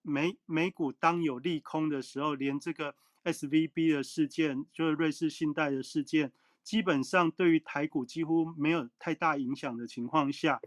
[0.04, 10.60] 美美股当有利空的时候，连这个 S V B 的事件，就是瑞士信贷的事件，基本上对于台股几乎没有太大影响的情况下，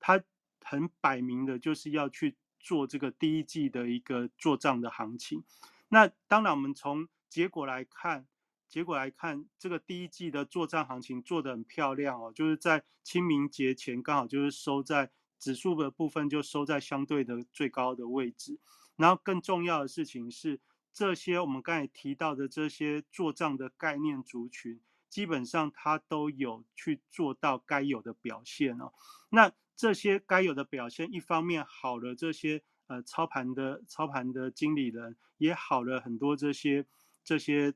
[0.00, 0.24] 它
[0.68, 5.44] 很摆明的就是要去做这个第一季的一个做账的行情。
[5.88, 8.26] 那当然，我们从结果来看，
[8.68, 15.10] 结果来看，这个第一季的做账行情做得很漂亮哦，就是在清明节前刚好就是收在。
[15.40, 18.58] 指数的部分就收在相对的最高的位置，
[18.96, 20.60] 然后更重要的事情是，
[20.92, 28.92] 这些我们刚才提到的这些做账的概念族群，基本上它都有去做到该有的表现哦。
[29.30, 36.84] 那这些该有的表现，一方面好了，这些呃操盘的操盘的经理人也好了很多，这些
[37.22, 37.72] 这些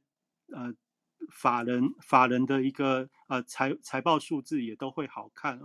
[0.48, 0.74] 呃
[1.30, 5.60] 法人法人的一个呃财财报数字也都会好看。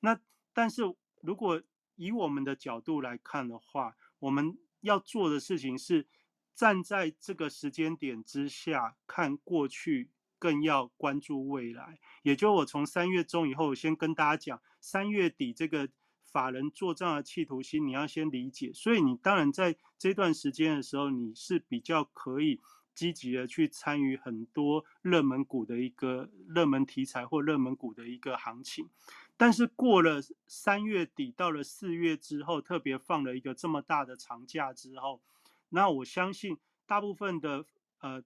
[0.00, 0.20] 那
[0.52, 0.82] 但是
[1.22, 1.62] 如果
[1.96, 6.06] 以我们的角度来看的话，我们要做的事情是
[6.54, 11.98] 站在这个时间点之下看过去，更要关注未来。
[12.22, 15.88] 也就我从三月中以后，先跟大家讲，三月底这个
[16.24, 18.72] 法人做账的企图心，你要先理解。
[18.72, 22.60] 所以你当然在这段时间的时候，你是比较可以
[22.94, 28.88] 积极的去参与很多热门股的一个热门题材或热门股的一个行情。
[29.36, 35.20] 但是过了三月底，到了四月之后，特别放了一个这么大的长假之后，
[35.68, 37.64] 那我相信大部分的
[38.00, 38.20] 呃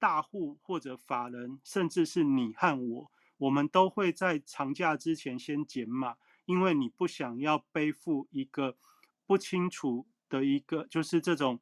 [0.00, 8.76] 大户或者法人，甚至是你和我，我们都会在长假之前先减码，因为你不想要背负一个
[9.26, 11.60] 不清楚的一个，就是这种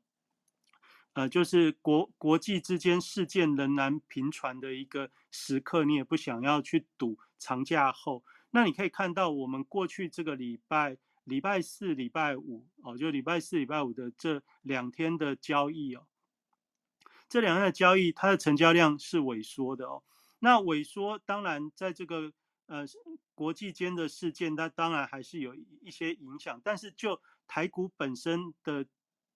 [1.14, 8.22] 呃，就是国国际之间事件仍然频传的一个时刻，你也不想要去赌长假后。
[8.50, 16.06] 那你可以看到，我们过去这个礼拜，礼拜四、礼拜五，哦，就礼拜四、礼拜五的这两天的交易哦，
[17.28, 20.02] 这两样的交易，它的成交量是萎缩的哦。
[20.38, 22.32] 那萎缩，当然在这个
[22.66, 22.84] 呃
[23.34, 26.60] 国际间的事件，它当然还是有一些影响。
[26.64, 28.86] 但是就台股本身的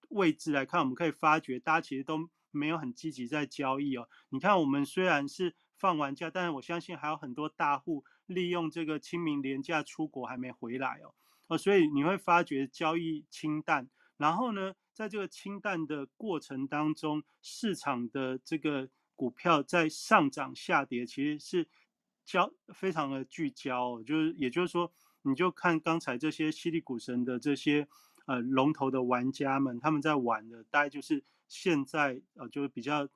[0.09, 4.09] 位置来看，我们可以发觉，大家其实都没有很积极在交易哦。
[4.31, 8.05] 你看，我们虽然是放完假，但是我相信还有很多大户。
[8.26, 11.12] 利用这个清明廉假出国还没回来哦，
[11.48, 13.90] 哦，所以你会发觉交易清淡。
[14.16, 21.68] 然后呢，在这个清淡的过程当中，市场的这个股票在上涨下跌，其实是
[22.24, 24.02] 焦非常的聚焦。
[24.02, 27.88] 就是也就是说，你就看刚才这些犀利股神的这些
[28.26, 33.09] 呃龙头的玩家们，他们在玩的大概就是现在呃就是比较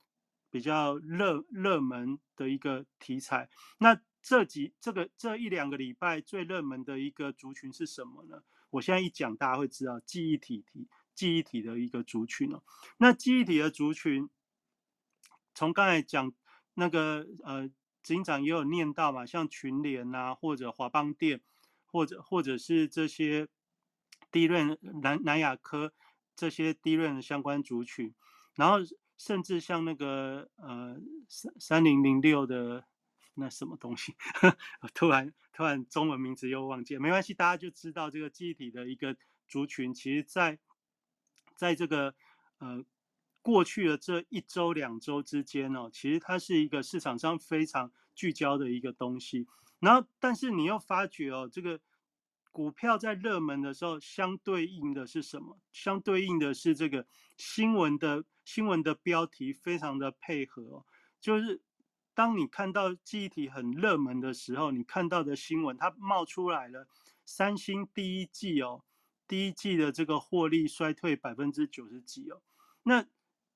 [0.51, 3.49] 比较热热门的一个题材。
[3.79, 8.43] 那这几这个这一两个礼拜最热门的一个族群是什么呢？
[8.71, 12.62] 我现在一讲，大家会知道记忆体体记忆体的一个族群哦。
[12.98, 14.31] 那记忆体的族群，
[15.55, 16.33] 从刚才讲
[16.74, 17.68] 那个呃，
[18.02, 21.40] 警长也有念到嘛，像群联啊，或者华邦电，
[21.87, 23.48] 或者或者是这些
[24.31, 25.92] 低润南南亚科
[26.37, 28.14] 这些低润的相关族群，
[28.55, 28.76] 然后
[29.16, 32.87] 甚至像那个呃三三零零六的。
[33.38, 34.16] 那什么东西？
[34.94, 39.14] 突然突然中文名字又忘记了，没关系，大家就知道这个记忆体的一个
[39.46, 40.59] 族群，其实在
[41.57, 42.14] 在这个
[42.59, 42.85] 呃
[43.42, 49.47] 过去的这一周两周之间哦，其实它是一个市场上非常聚焦的一个东西。
[49.81, 51.81] 然后，但是你又发觉哦，这个
[52.53, 55.59] 股票在热门的时候，相对应的是什么？
[55.73, 60.85] 相对应的是这个新闻的新闻的标题非常的配合，
[61.21, 61.62] 就是。
[62.16, 66.88] 当你看到记忆体很热门的时候，你看到的新闻它冒出来了，
[67.27, 68.86] 三星第一季哦，
[69.29, 72.41] 第一季的这个获利衰退百分之九十几哦，
[72.83, 73.05] 那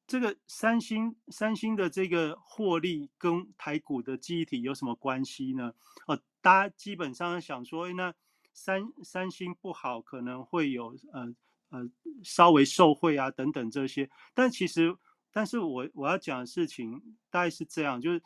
[0.06, 5.72] 这个三星三星的这个获利跟台股的记忆体有什么关系呢？
[6.06, 8.14] 哦，大家基本上想说，那
[8.52, 11.34] 三三星不好，可能会有呃
[11.70, 11.90] 呃
[12.22, 14.96] 稍微受贿啊等等这些，但其实，
[15.32, 18.22] 但是我我要讲的事情大概是这样，就是。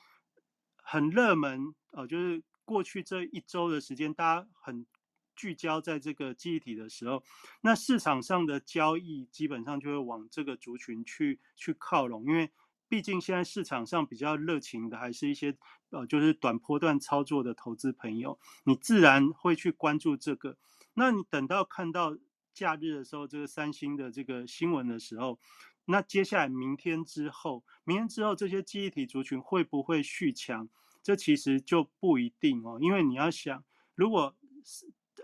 [0.87, 4.85] 很热门哦，就是过去这一周的时间，大家很
[5.35, 7.23] 聚焦在这个记忆体的时候，
[7.61, 12.51] 那市场上的交易基本上就会往这个族群去去靠拢，因为
[12.89, 15.57] 毕竟现在市场上比较热情的还是一些
[15.91, 20.57] 呃，就是短波段操作的投资朋友，你自然会去关注这个。
[20.95, 22.17] 那你等到看到
[22.53, 25.39] 假日的时候，这个三星的这个新闻的时候。
[25.87, 30.67] 那接下来明天之后，明天之后这些记忆体族群会不会续强？
[31.03, 33.63] 这其实就不一定哦，因为你要想，
[33.95, 34.35] 如果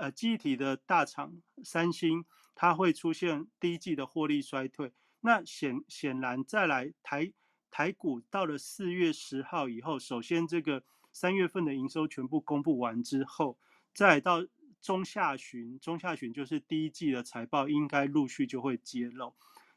[0.01, 7.31] 呃记忆体的大厂三星它会出现第一季的获利衰退，那显显然再来台
[7.71, 10.83] 台股到了四月十号以后，首先这个
[11.13, 13.59] 三月份的营收全部公布完之后，
[13.93, 14.47] 再到
[14.81, 19.35] 中下旬，中下旬就是第一季的财报应该陆续就会揭露。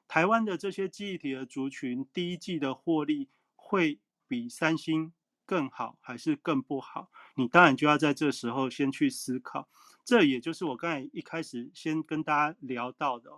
[0.08, 5.12] 台湾的这些记忆体的族群，第一季的获利会比三星
[5.46, 7.10] 更好，还是更不好？
[7.36, 9.68] 你当然就要在这时候先去思考。
[10.06, 13.32] 这也就是我刚才一开始先跟大家聊到的。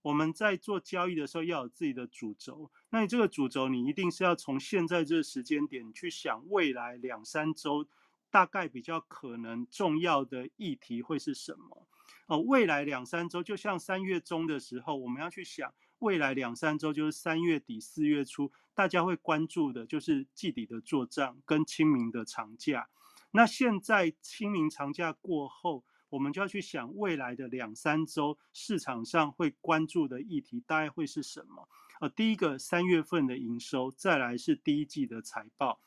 [0.00, 2.70] 我们在做交易的时候要有自己的主轴。
[2.88, 7.86] 那你这个主轴，你一定是要从现在这个时间点去想未来两三周
[8.30, 11.86] 大概比较可能重要的议题会是什么？
[12.26, 22.88] 哦，未来两三周，就像三月中的时候，我们要去想未来两三周，就是三月底四月初，大家会关注的就是季底的做账跟清明的长假。
[23.32, 25.84] 那现在清明长假过后。
[26.10, 31.68] 我们就要去想未来的两三周市场上会关注的议题大概会是什么？
[32.00, 35.80] 呃，第一个三月份的营收，再来是第一季的财报。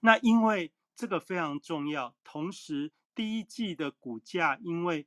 [0.00, 5.06] 那因为这个非常重要，同时第一季的股价因为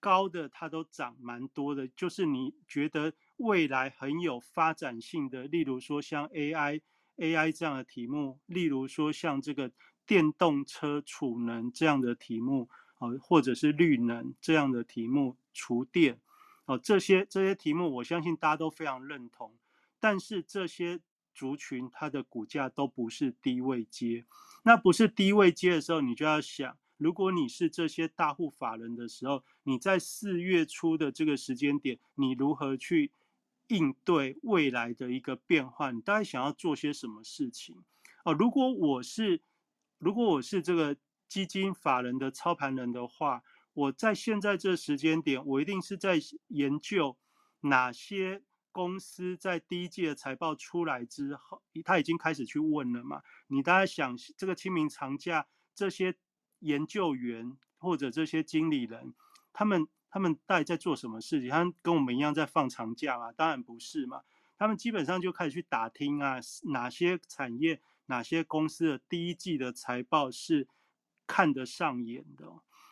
[0.00, 6.80] 高的它都涨蛮多的，就是你觉得未来很有发展性的，例如说像 AI、
[7.16, 9.70] AI 这样的题目，例如说像这个
[10.04, 12.68] 电动车储能这样的题目。
[12.98, 16.18] 哦，或者是绿能这样的题目，厨电，
[16.64, 19.54] 哦，这些这些题目，我相信大家都非常认同。
[20.00, 21.00] 但是这些
[21.34, 24.24] 族群它的股价都不是低位接，
[24.62, 33.12] 那不是低位接的时候，你就要想，如果你是这些大户法人的时候，你在四月初的这个时间点，你如何去
[33.66, 35.90] 应对未来的一个变化？
[35.90, 37.84] 你大概想要做些什么事情？
[38.24, 39.42] 哦，如果我是，
[39.98, 40.96] 如果我是这个。
[41.28, 46.18] 基金法人的操盘人的话，我在现在这时间点，我一定是在
[46.48, 47.18] 研究
[47.60, 53.22] 哪些公司在第一季的财报出来之后，他已经开始去问了嘛？
[53.48, 56.14] 你大家想，这个清明长假，这些
[56.60, 59.14] 研究员或者这些经理人，
[59.52, 61.50] 他们他们到底在做什么事情？
[61.50, 63.32] 他们跟我们一样在放长假吗？
[63.32, 64.22] 当然不是嘛。
[64.56, 66.38] 他们基本上就开始去打听啊，
[66.72, 70.68] 哪些产业、哪些公司的第一季的财报是。
[71.26, 72.46] 看得上眼的，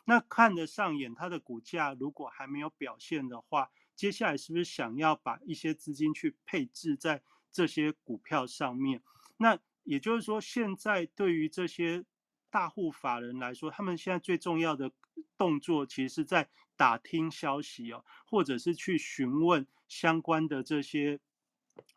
[0.06, 9.02] 那看得上眼，它的股价如果还没有表现的话，接下来是不是想要把一些资金去配置在这些股票上面？
[9.36, 12.04] 那也就是说，现在对于这些
[12.50, 14.90] 大户法人来说，他们现在最重要的
[15.38, 21.20] 动作，其实是在打听消息哦，或者是去询问相关的这些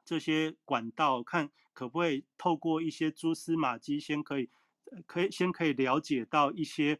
[0.05, 4.49] 这些管道，看可不可以透过一些蛛丝马迹，先可以。
[5.05, 6.99] 可以先可以了解到一些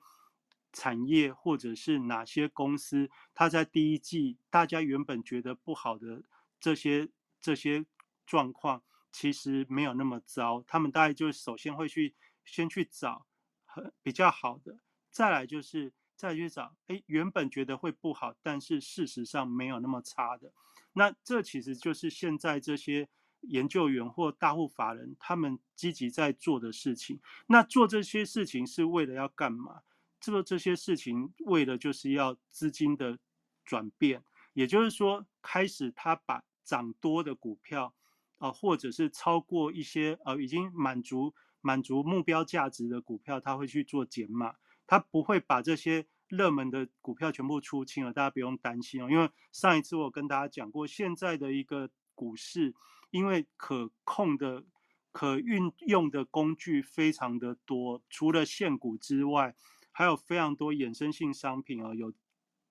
[0.71, 6.23] 产业或者是哪些公司，它在第一季大家原本觉得不好的
[6.59, 7.09] 这些
[7.39, 7.85] 这些
[8.25, 10.63] 状况，其实没有那么糟。
[10.67, 12.13] 他们大概就首先会去
[12.45, 13.25] 先去找
[13.65, 14.79] 很比较好的，
[15.09, 20.51] 再来就是再去找哎原本觉得会不好，但是事实上没有那么差的。
[20.93, 23.09] 那这其实就是现在这些。
[23.47, 27.19] 研究员或大户法人，他们积极在做的事情。
[27.47, 29.81] 那做这些事情是为了要干嘛？
[30.19, 33.19] 做这些事情为了就是要资金的
[33.63, 34.23] 转变，
[34.53, 37.93] 也就是说，开始他把涨多的股票
[38.39, 44.55] 啊，或者是超过一些呃已经满足满足目标价值的股票，他会去做减码。
[44.87, 49.07] 他不会把这些热门的股票全部出清了，大家不用担心哦。
[49.09, 52.73] 因为上一次我跟大家讲过，现在的一个股市。
[53.17, 54.63] 因为可控的、
[55.11, 59.55] 可运用的工具非常的多，除了现股之外，
[59.91, 62.13] 还有非常多衍生性商品哦，有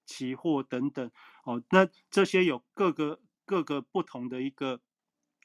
[0.05, 1.11] 期货等等
[1.43, 1.61] 哦。
[1.71, 4.81] 那这些有各个各个不同的一个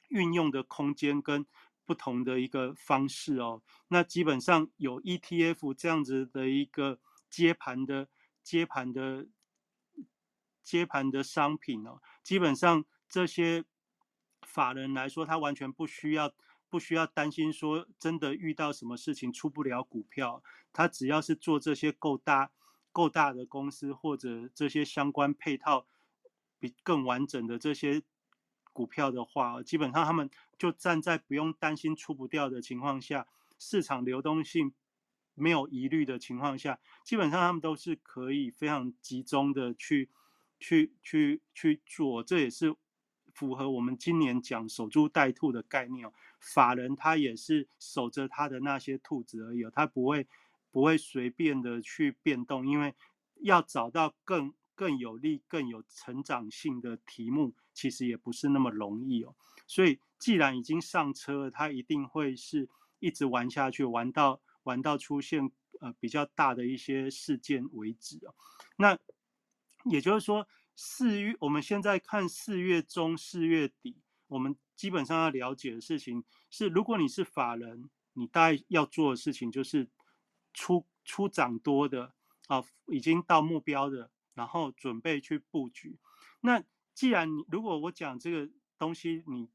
[0.08, 1.44] 运用的空间跟
[1.84, 3.60] 不同的一个方式哦。
[3.88, 8.08] 那基本上有 ETF 这样子的一个接盘的
[8.44, 9.26] 接盘的
[10.62, 13.64] 接盘的商品哦，基本上这些。
[14.52, 16.30] 法人来说，他完全不需要
[16.68, 20.42] 不需要担心说真的遇到什么事情出不了股票。
[20.74, 22.50] 他只要是做这些够大
[22.92, 25.86] 够大的公司，或者这些相关配套
[26.58, 28.02] 比更完整的这些
[28.74, 30.28] 股票的话，基本上他们
[30.58, 33.26] 就站在不用担心出不掉的情况下，
[33.58, 34.74] 市场流动性
[35.34, 40.10] 没有疑虑的情况下，基本上他们都是可以非常集中的去
[40.60, 42.22] 去去去做。
[42.22, 42.76] 这也是。
[43.32, 50.26] 符合我们今年讲守株待兔的概念哦，法人他也是守着他的那些兔子而已，他不会
[50.70, 52.94] 不会随便的去变动，因为
[53.40, 59.34] 要找到更更有利、更有成长性的题目，其实也不是那么容易哦。
[59.66, 62.68] 所以既然已经上车了，他一定会是
[62.98, 68.34] 一直玩下去，玩到玩到出现呃比较大的一些事件为止哦。
[68.76, 68.98] 那
[69.90, 70.46] 也就是说。
[70.74, 79.88] 四月，我们现在看四月中、四月底，我们基本上要了解的事情是：如果你是法人，你大概要做的事情就是
[80.52, 82.14] 出出涨多的
[82.48, 85.98] 啊，已经到目标的，然后准备去布局。
[86.40, 86.62] 那
[86.94, 89.48] 既然你如果我讲这个东西，你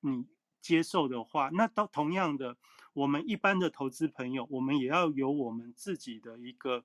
[0.00, 0.26] 你
[0.60, 2.56] 接受的话，那到同样的，
[2.92, 6.84] 我们一般的投资朋友，我们也要有我们自己的一个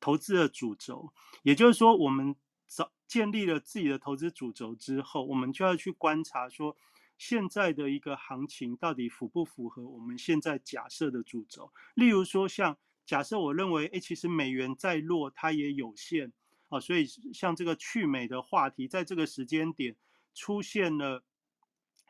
[0.00, 1.12] 投资的主轴。
[1.42, 2.34] 也就是说，我们
[2.74, 6.74] 早建立了自己的投资主轴之后，我们就要去观察说，
[7.18, 11.70] 现在的一个行情到底符不符合我们现在假设的主轴。
[11.94, 16.32] 例如说，像假设我认为，哎，其实美元再弱，它也有限。
[16.70, 19.94] 啊，所以像这个去美的话题，在这个时间点
[20.32, 21.22] 出现了，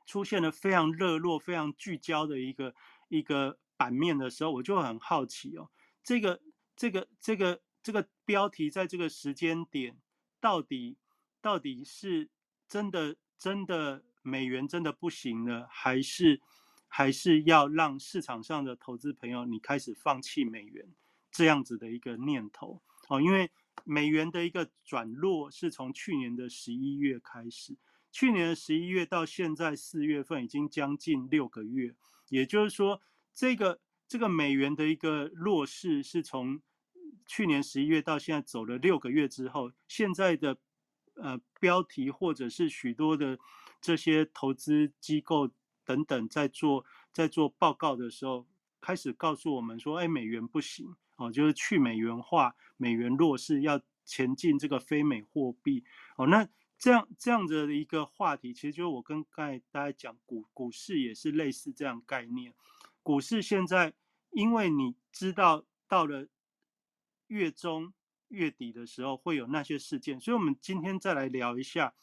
[0.06, 2.72] 出现了非常热络、非常聚焦的一个
[3.08, 5.68] 一个版面的时候，我就很好奇哦，
[6.04, 6.40] 这个
[6.76, 9.96] 这个这个这个标题在这个时间点，
[10.42, 10.98] 到底
[11.40, 12.28] 到底是
[12.68, 16.42] 真的真的美元真的不行了，还是
[16.86, 20.86] 还是要让市场上的投资朋友你开始放弃美元
[21.30, 23.50] 这样子的一个念头哦，因为。
[23.84, 27.74] 美元的一个转弱是从去年的十一月开始，
[28.12, 31.96] 去年的十一月到现在四月份已经将近六个月，
[32.28, 33.00] 也就是说，
[33.32, 36.60] 这个这个美元的一个弱势是从
[37.26, 40.56] 去年十一月到现在走了六个月之后，现在的
[41.14, 43.38] 呃标题或者是许多的
[43.80, 45.50] 这些投资机构
[45.84, 48.46] 等等在做在做报告的时候，
[48.80, 50.94] 开始告诉我们说，哎，美元不行。
[51.16, 55.84] 哦，就是去美元化，美元弱势，要前进这个非美货币。
[56.16, 56.48] 哦，那
[56.78, 62.52] 这样这样子的一个话题，其实就是我跟刚才大家讲股股市也是类似这样概念。
[63.02, 63.92] 股市现在，
[64.30, 66.26] 因为你知道到了
[67.32, 67.92] 月中
[68.28, 71.94] 月底的时候会有那些事件，所以我们今天再来聊一下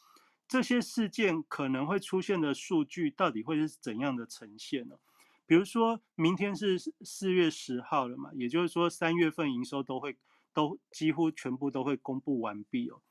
[0.47, 4.97] 这些事件可能会出现的数据到底会是怎样的呈现呢？
[5.45, 10.17] 比如说明天是四月十号了嘛，也就是说三月份营收都会
[10.53, 13.01] 都几乎全部都会公布完毕哦。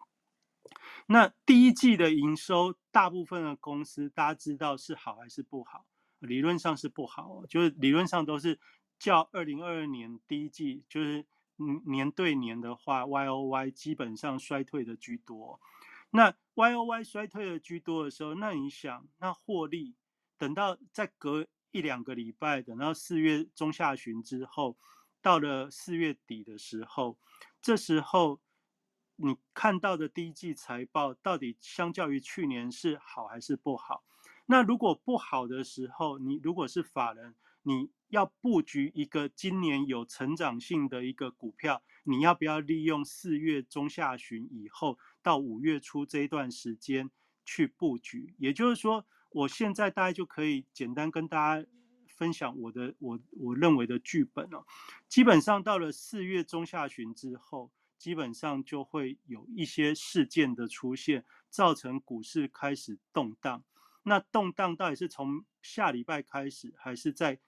[1.06, 5.86] 那第一季的营收，大部分的公司大家知道是好还是不好？
[6.18, 8.58] 理论上是不好，就是理论上都是
[8.98, 11.24] 较二零二二年第一季，就是
[11.84, 15.60] 年对年的话，Y O Y 基本上衰退的居多。
[16.10, 19.94] 那 Y O Y 衰退的居多的时候，那你想，那获利
[20.36, 21.46] 等到再隔。
[21.70, 24.78] 一两个礼拜，等到四月中下旬之后，
[25.20, 27.18] 到了四月底的时候，
[27.60, 28.40] 这时候
[29.16, 34.02] 你看到的第一季财报到底相较于去年是好还是不好？
[34.46, 47.10] 那如果不好的时候，你如果是法人，你要布局一个今年有成长性的一个股票，你要不要利用四月中下旬以后到五月初这一段时间
[47.44, 48.34] 去布局？
[48.38, 49.06] 也就是说。
[49.30, 51.68] 我现在大概就可以简单跟大家
[52.06, 54.64] 分享我的我我认为的剧本了。
[55.06, 63.62] 基本上到了四月中下旬之后，基本上就会有一些事件的出现，造成股市开始动荡。
[64.02, 67.38] 那动荡到底是从下礼拜开始，还是在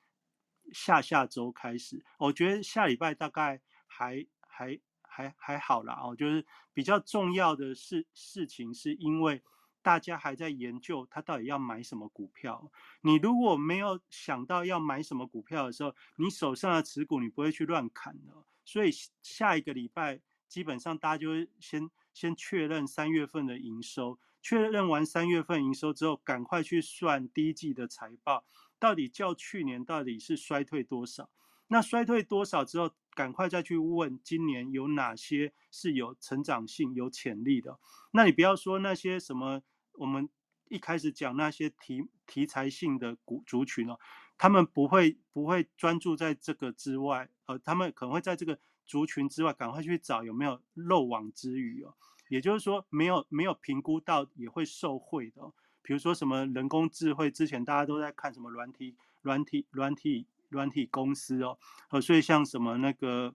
[0.73, 2.05] 下下周开始？
[2.19, 5.99] 我觉得下礼拜大概还还还还好啦。
[6.03, 9.43] 哦，就是比较重要的事事情，是因为。
[9.83, 12.71] 大家还在研究他到底要买什么股票。
[13.01, 18.45] 你如果没有想到要买什么股票的时候，你手上的持股你不会去乱砍的。
[18.63, 18.91] 所以
[19.23, 28.45] 下一个礼拜基本上大家就会先先确认三月份的营收，确认完三月份营收之后，赶快去算第一季的财报，
[28.81, 31.31] 到底较去年到底是衰退多少？
[31.69, 37.79] 那衰退多少之后，赶快再去问今年有哪些是有成长性、有潜力的。
[38.11, 39.63] 那你不要说那些什么。
[39.95, 40.31] 我们
[40.69, 43.99] 一开始讲那些题题材性的股族群哦，
[44.39, 51.95] 他们不会不会专注在这个之外，呃，他们可能会在这个族群之外赶快去找有没有漏网之鱼哦。
[52.31, 55.43] 也就是说，没有没有评估到也会受贿的。
[55.83, 61.59] 比如说什么人工智慧，之前大家都在看什么软体软体软体软体公司哦，
[61.91, 63.35] 呃，所以像什么那个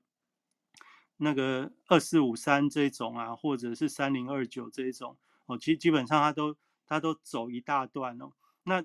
[1.18, 5.18] 那个二四五三这种啊，或者是三零二九这种。
[5.46, 6.56] 哦，其实基本上他都
[6.88, 8.32] 他都走一大段哦。
[8.64, 8.84] 那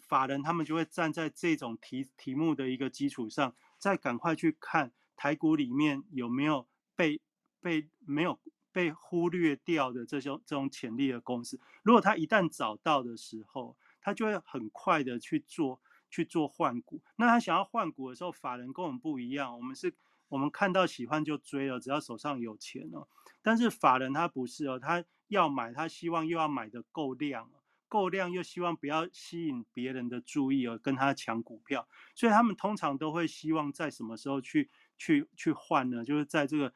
[0.00, 7.20] 法人他们就会站在这种题题目的一个基础上，再赶快去看台股里面有没有被
[7.60, 8.38] 被没有
[8.78, 11.58] 被忽略掉的这种这种潜力的公司。
[11.82, 17.02] 如果他一旦找到的时候，他就会很快的去做去做换股。
[17.16, 19.92] 那他想要换股的时候，法人跟我们不一样，我们是
[20.28, 23.08] 我们看到喜欢就追了，只要手上有钱哦。
[23.42, 25.04] 但是法人他不是哦，他。
[25.28, 27.50] 要买，他希望又要买的够量，
[27.86, 36.04] 够量又希望不要吸引别人的注意而跟他抢股票，所以他们通常都会希望在什么时候去去去换呢？
[36.04, 36.74] 就是在这个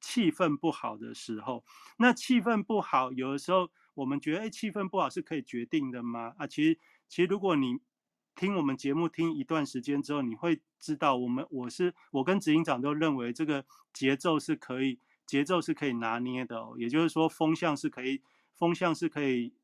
[0.00, 1.64] 气氛不好的时候。
[1.98, 6.34] 那气氛不好，有的时候我们觉得哎气氛不好是可以决定的吗？
[6.36, 6.78] 啊，其实
[7.08, 7.78] 其实如果你
[8.34, 18.20] 听我们节目听一段时间之后，你会知道我们我是我跟执行长都认为这个节奏是可以节奏是可以拿捏的，哦，也就是说风向是可以
[18.54, 19.54] 风向是可以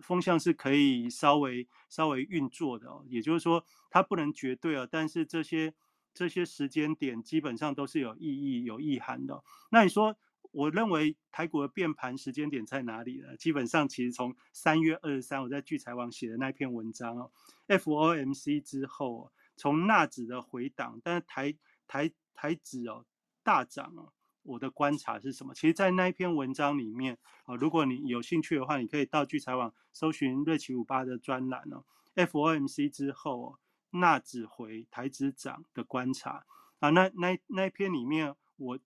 [0.00, 5.74] 风向是可以稍微稍微运作的，哦，也就是说它不能绝对啊，但是这些
[6.14, 9.42] 这些时间点基本上都是有意义有意涵的。
[9.70, 10.16] 那你说？
[10.50, 13.34] 我认为台股的变盘时间点在哪里呢？
[13.38, 17.30] 基本上其实从三月二十三我在聚财网写的那篇文章哦
[17.68, 21.56] ，FOMC 之后，从纳指的回档，但是台
[21.88, 23.06] 台台指哦
[23.42, 25.54] 大涨哦，我的观察是什么？
[25.54, 31.82] 其实，在那一篇文章里面啊，如果你有兴趣的话，你可以到聚财网搜寻瑞奇五八的专栏哦
[32.14, 33.58] ，FOMC 之后哦，
[33.92, 36.44] 纳指回台指涨的观察
[36.80, 38.78] 啊，那那那一篇里面我。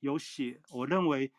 [0.00, 1.32] 有写，我认为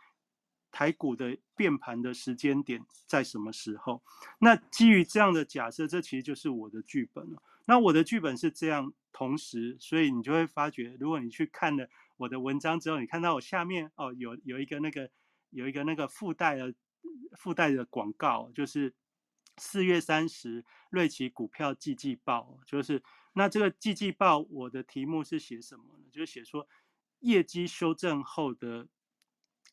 [0.71, 4.01] 台股的变盘的时间点在什么时候？
[4.39, 7.43] 那基于这样的假设，这其实就是我的剧本了。
[7.65, 15.07] 那我的剧本是这样，同时，所以你就会发觉，如果你去看了我的文章之后，你看到我下面哦，有有一个那个
[15.51, 16.73] 有一个那个附带的
[17.37, 18.91] 附带的广告，就是
[19.57, 23.03] 四月三十瑞奇股票季季报，就是
[23.33, 26.05] 那这个季季报，我的题目是写什么呢？
[26.11, 26.67] 就是写说。
[27.21, 28.87] 业绩修正后的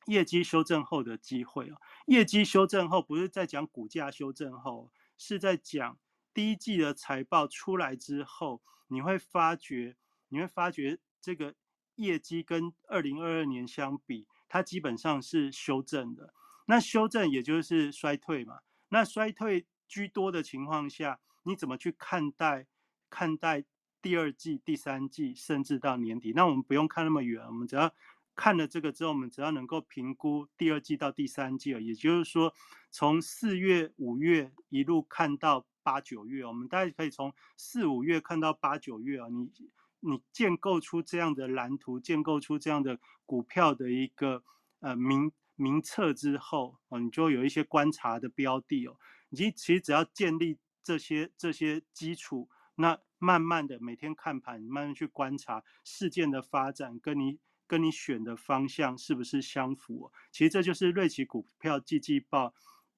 [0.07, 1.77] 业绩修正后的机会啊，
[2.07, 5.99] 业绩修正后不是在讲股价修正后，是在讲
[6.33, 9.97] 第一季的财报出来之后，你会发觉，
[10.29, 11.55] 你会发觉这个
[11.97, 16.33] 业绩跟二零二二年相比，它基本上是修正的。
[16.67, 18.61] 那修正也就是衰退嘛。
[18.89, 22.67] 那衰退居多的情况下，你怎么去看待
[23.11, 23.65] 看待？
[24.01, 27.95] 第二季、第三季，甚至到年底，那我们不用看那么远，我们只要
[28.35, 32.53] 看了这个之后，我们只要能够评估第二季到第三季也就是说，
[32.91, 39.53] 从四月、五月一路看到八九月，我们大概可以从四五月看到八九月啊，你
[40.01, 44.43] 你建构出这样的蓝图，建构出这样的股票的一个
[44.81, 48.97] 呃名名册之后哦，你就有一些观察的标的哦，
[49.33, 52.49] 你其实只要建立这些这些基础。
[52.77, 60.11] 那慢慢的每天看盘，慢慢去观察事件的发展，跟你跟你选的方向是不是相符？
[60.33, 62.55] 其实这就是瑞奇股票季季报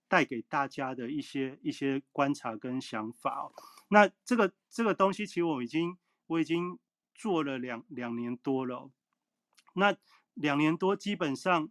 [0.07, 3.53] 带给大家的一些一些观察跟想法哦。
[3.89, 6.78] 那这个这个东西，其实我已经我已经
[7.14, 8.91] 做了两两年多了。
[9.74, 9.97] 那
[10.35, 11.68] 两年多基本上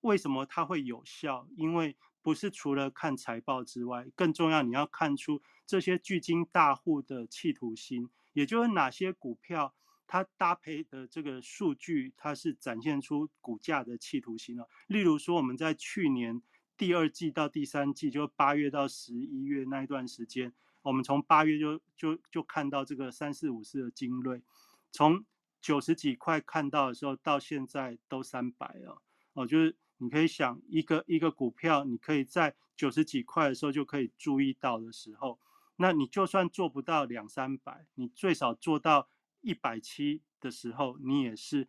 [0.00, 1.48] 为什么它会有效？
[1.56, 1.96] 因为
[2.26, 5.40] 不是除了看财报之外，更重要你要看出。
[5.64, 9.72] 这些巨金大户的企图心，也就是哪些股票
[10.08, 14.68] 它搭配的这个数据，它是展现出股价的企图心了。
[14.88, 16.42] 例如说，我们在去年
[16.76, 20.52] 第二季到第三季，就八月到十一月那一段时间，
[20.82, 24.42] 我们从八月就就就看到这个三四五四的精锐，
[24.90, 25.24] 从
[25.60, 29.00] 九十几块看到的时候，到现在都三百了。
[29.34, 35.38] 哦，就是你可以想一个一个股票，你可以在九十几块的时候就可以注意到的时候。
[35.76, 39.08] 那你就算做不到两三百，你最少做到
[39.42, 41.68] 一百七的时候，你也是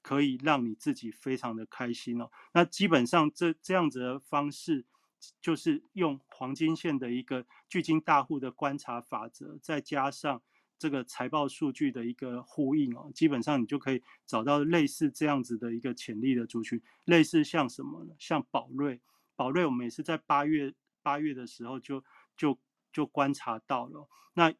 [0.00, 2.30] 可以让你自己非常的开心哦。
[2.54, 4.86] 那基本上这这样子的方式，
[5.40, 10.42] 就是用黄金线的一个巨金大户的观察法则，再加上
[10.82, 18.14] 这个财报数据的一个呼应哦，基本上你就可以找到类似这样子的一个潜力的族群，类似像什么呢？
[18.18, 19.00] 像宝瑞，
[19.36, 22.02] 宝瑞我们也是在八月八月的时候就
[22.36, 22.58] 就。
[22.94, 24.52] 就观察到了，那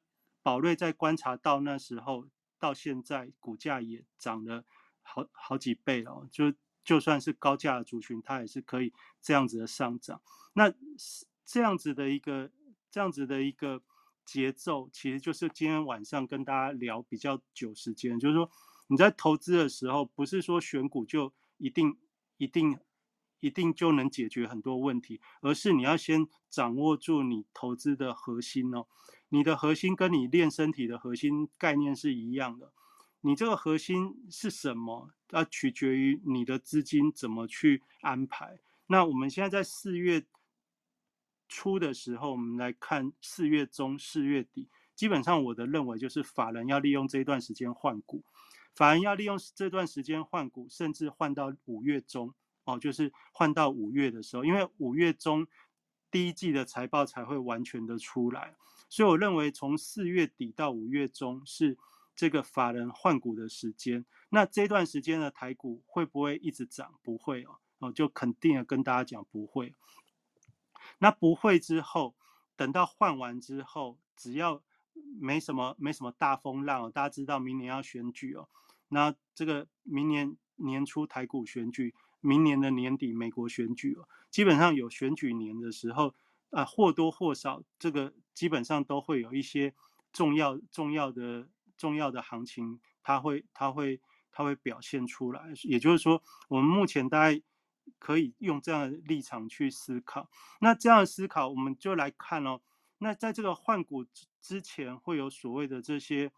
[0.42, 2.26] 宝瑞在观察到那时候
[2.58, 4.64] 到现在，股价也涨了
[5.02, 6.26] 好好几倍了。
[6.30, 6.50] 就
[6.82, 10.22] 就算是高价的族群，它也是可以这样子的上涨。
[10.54, 10.72] 那
[11.44, 12.50] 这样子的一个
[12.90, 13.82] 这样子的一个
[14.32, 18.50] 节奏，其实就是今天晚上跟大家聊比较久时间，就是说
[18.86, 21.98] 你在投资的时候，不是说选股就一定
[22.38, 22.78] 一定。
[23.42, 28.86] 一定就能解决很多问题，而是你要先掌握住你投资的核心哦。
[29.30, 32.72] 你的核心跟你练身体的核心概念是一样的。
[33.22, 35.10] 你这个核心是什么？
[35.32, 38.60] 要取决于你的资金怎么去安排。
[38.86, 40.24] 那我们现在在四月
[41.53, 48.24] 初的时候，我们来看四月中、四月底，基本上我的认为就是法人要利用这一段时间换股，
[48.74, 52.34] 法人要利用这段时间换股，甚至换到五月中。
[52.64, 55.44] 哦，就是换到五月的时候，因为五月中
[56.12, 58.55] 第一季的财报才会完全的出来，
[58.88, 61.76] 所以我认为从四月底到五月中是
[62.14, 64.05] 这个法人换股的时间。
[64.28, 66.94] 那这段时间的台股会不会一直涨？
[67.03, 69.74] 不会哦，哦，就肯定的跟大家讲不会。
[71.03, 72.14] 那不会之后，
[72.55, 74.62] 等到换完之后，只要
[75.20, 78.48] 没什么没什么大风浪哦，大家知道明年要选举哦。
[78.86, 86.14] 那这个明年年初台股选举，明年的年底美国选举哦，基本上有选举年的时候，
[86.50, 89.74] 啊或多或少这个基本上都会有一些
[90.12, 94.00] 重要重要的重要的行情，它会它会
[94.30, 95.53] 它会表现出来。
[95.64, 97.42] 也就是说，我们目前大概
[97.98, 100.28] 可以用这样的立场去思考。
[100.60, 102.60] 那这样的思考，我们就来看哦。
[102.98, 106.32] 那在这个换股之之前，会有所谓的这些。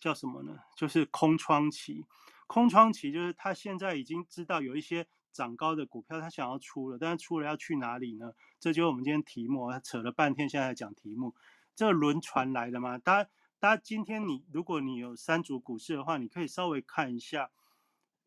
[0.00, 0.60] 叫什么呢？
[0.76, 2.06] 就是空窗期。
[2.46, 8.32] 空窗期就是他现在已经知道有一些涨高的股票，他想要出了，但是出了要去哪里呢？
[8.60, 9.68] 这就是我们今天题目。
[9.82, 11.34] 扯了半天，现在讲题目。
[11.74, 12.96] 这轮船来的吗？
[12.96, 17.50] 大家，大家今天你如果你有三组股市的话，你可以稍微看一下，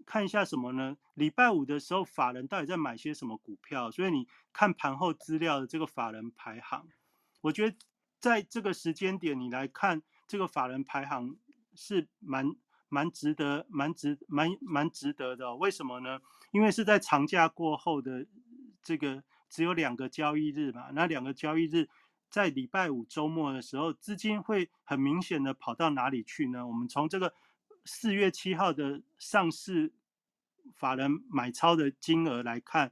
[0.06, 0.98] 看一下什么呢？
[1.14, 3.90] 礼拜五的时候，法人到底在买些什么股票？
[3.92, 6.88] 所以你看盘后资料的这个法人排行，
[7.42, 7.78] 我觉得
[8.20, 11.38] 在这个时间点你来看这个法人排行。
[11.74, 12.54] 是蛮
[12.90, 15.56] 蛮值得、蛮值、蛮蛮值得的。
[15.56, 16.20] 为什么呢？
[16.52, 18.28] 因为是在长假过后的
[18.84, 20.90] 这个只有两个交易日嘛。
[20.92, 21.88] 那两个交易日
[22.30, 26.68] 在礼拜五周末的时候，资金会很明显的跑到哪里去呢？
[26.68, 27.34] 我们从这个
[27.86, 29.94] 四月七号的上市
[30.76, 32.92] 法人买超的金额来看，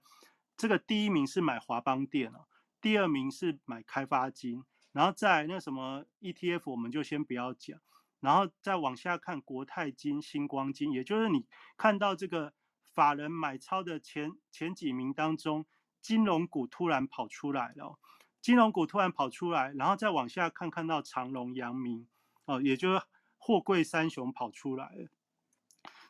[0.58, 2.46] 这个第一名是买华邦电哦，
[2.82, 7.80] 第二名是买开发金，然后在那什么 ETF 我们就先不要讲。
[8.22, 11.46] 然后再往下看，国泰金、星光金，也就是你
[11.78, 12.54] 看到这个
[12.94, 15.66] 法人买超的前前几名当中，
[16.02, 17.98] 金融股突然跑出来了，
[18.42, 22.10] 金融股突然跑出来，然后再往下看，看到长隆、阳明，
[22.44, 23.02] 哦，也就是
[23.40, 25.08] 货柜三雄跑出来了。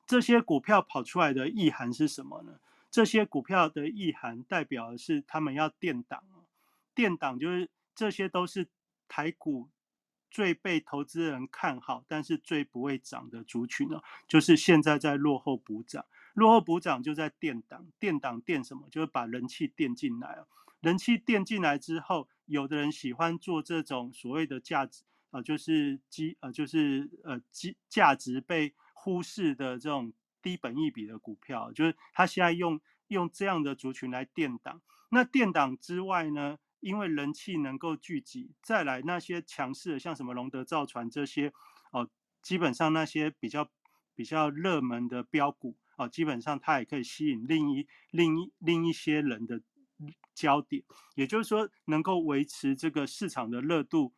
[0.05, 2.59] 这些股票跑出来的意涵是什么呢？
[2.91, 6.21] 这些股票的意涵代表的是他们要垫档，
[6.93, 8.67] 垫档就是这些都是
[9.07, 9.69] 台股。
[10.31, 16.05] 最被投资人看好，但是最不会涨的族群呢，就是现在在落后补涨，
[16.35, 18.87] 落后补涨就在垫档，垫档垫什么？
[18.91, 20.37] 就是把人气垫进来
[20.81, 25.01] 人气垫进来之后，有的人喜欢做这种所谓的价值
[25.31, 34.81] 啊，就是基呃，就是呃基价值被忽视的这种低本益比的股票，就是他现在用用这样的族群来垫档。
[35.11, 36.57] 那垫档之外呢？
[36.81, 41.51] 因为人气能够聚集，再来那些强势的，像什么龙德造船这些，
[41.91, 42.09] 哦，
[42.41, 43.69] 基本上那些比较
[44.15, 49.61] 比较热门的标股，哦，基本上它也可以吸引另一另一另一些人的
[50.33, 50.81] 焦点，
[51.15, 54.13] 也就是说，能够维持这个市场的热度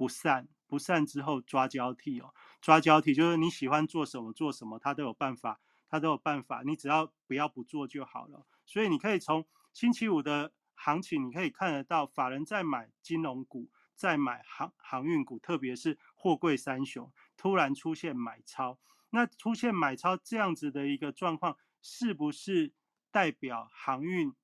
[0.00, 2.32] 不散，不散之后抓交替哦，
[2.62, 8.46] 抓交替就是你喜欢做什么做什么，它都有办法，它都有办法，你只要不要不做就好了。
[8.64, 10.54] 所以你可以从星期五的。
[10.82, 18.78] 行情你可以看得到，法人在买金融股，在买航航运股，特别是货柜三雄突然出现买超，
[19.10, 22.72] 那出现买超这样子的一个状况，是不是
[23.10, 24.34] 代表航运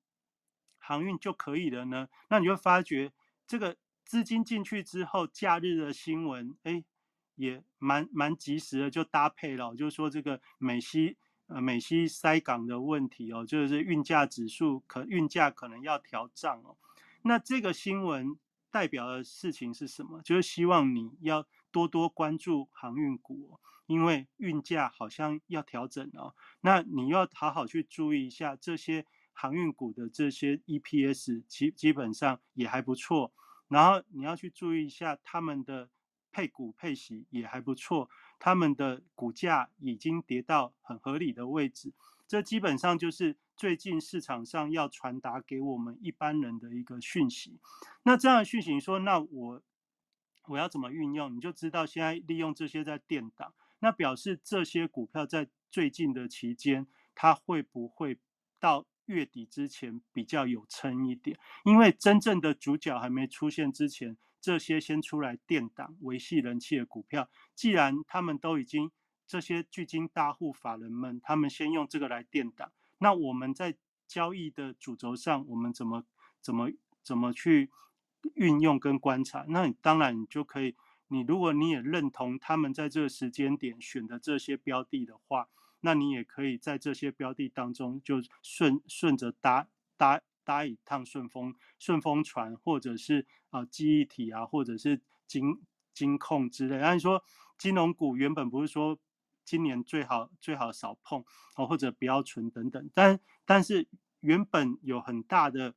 [0.77, 2.07] 航运就可以了呢？
[2.29, 3.11] 那你会发觉，
[3.47, 3.75] 这个
[4.07, 6.83] 资金进去之后，假日的新闻，哎，
[7.35, 11.17] 也蛮蛮及时的，就搭配了，就是说这个美西。
[11.49, 16.75] 呃，美西塞港的问题哦，就是运价指数可运价可能要调涨哦。
[17.21, 18.37] 那这个新闻
[18.69, 20.21] 代表的事情是什么？
[20.23, 26.35] 就是希望你要多多关注航运股，因为运价好像要调整哦。
[26.59, 33.31] 那你要好好去注意一下这些航运股的这些 EPS，基基本上也还不错。
[33.67, 35.89] 然后你要去注意一下他们的
[36.31, 38.09] 配股配息也还不错。
[38.39, 41.91] 他们的股价已经跌到很合理的位置，
[42.27, 47.59] 这基本上就是最近市场上要传达给我们一般人的一个讯息。
[48.03, 49.63] 那这样的讯息说，那我
[50.49, 51.35] 我要怎么运用？
[51.35, 58.19] 你就知道现在利用这些在垫档，那表示这些股票在最近的期间，它会不会
[58.59, 61.37] 到月底之前比较有撑一点？
[61.65, 64.15] 因为真正的主角还没出现之前。
[64.39, 68.89] 这些先出来垫档维系人气的股票，既然他们都已经
[69.25, 73.75] 这些巨金大户法人们，他们先用这个来垫档，那我们在
[74.07, 76.05] 交易的主轴上，我们怎么
[76.39, 76.71] 怎么
[77.03, 77.71] 怎么去
[78.35, 79.43] 运用跟观察？
[79.49, 80.75] 那你当然你就可以，
[81.07, 85.49] 你如果你也认同他们在这个时间点选的这些标的的话，
[85.81, 89.67] 那你也可以在这些标的当中就顺顺着搭
[89.97, 90.21] 搭。
[90.47, 95.61] 搭一趟顺风顺风船，或者是啊记忆体啊，或者是金
[95.93, 96.79] 金控之类。
[96.79, 97.21] 按说
[97.57, 98.97] 金融股原本不是说
[99.43, 101.21] 今年最好最好少碰
[101.57, 102.89] 哦，或者不要存等等。
[102.93, 103.89] 但但是
[104.21, 105.75] 原本有很大的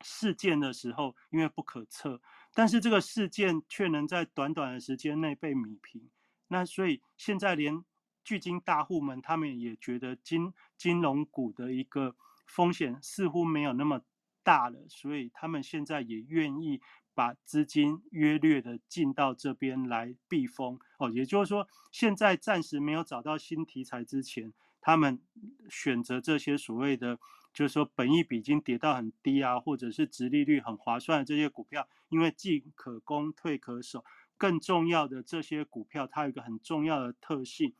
[0.00, 2.20] 事件的时候，因为不可测，
[2.52, 6.10] 但是这个事件却能在短短的时间内被米平。
[6.48, 7.84] 那所以现在连
[8.24, 12.16] 巨金大户们，他们也觉得金金融股的一个
[12.46, 14.02] 风险似乎没有那么
[14.42, 16.80] 大了，所以他们现在也愿意
[17.14, 20.78] 把资金约略的进到这边来避风。
[20.98, 25.20] 哦，也就是说，现在暂时没有找到新题材之前，他们
[25.68, 27.18] 选择这些所谓的。
[27.54, 34.02] 就是说，本益比已经跌到很低啊，或者是殖利率很划算的这些股票，因为进可攻，退可守。
[34.38, 37.74] 更重要的，这些股票它有一个很重要的特性，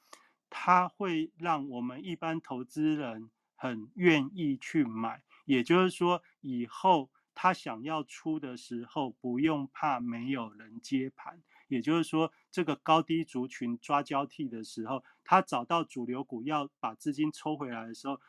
[0.55, 5.25] 它会让我们一般投资人很愿意去买。
[5.47, 11.43] 也就是说，以后他想要出的时候，不用怕没有人接盘。
[11.69, 18.21] 也就是说，这个高低族群抓交替的时候，他找到主流股要把资金抽回来的时候。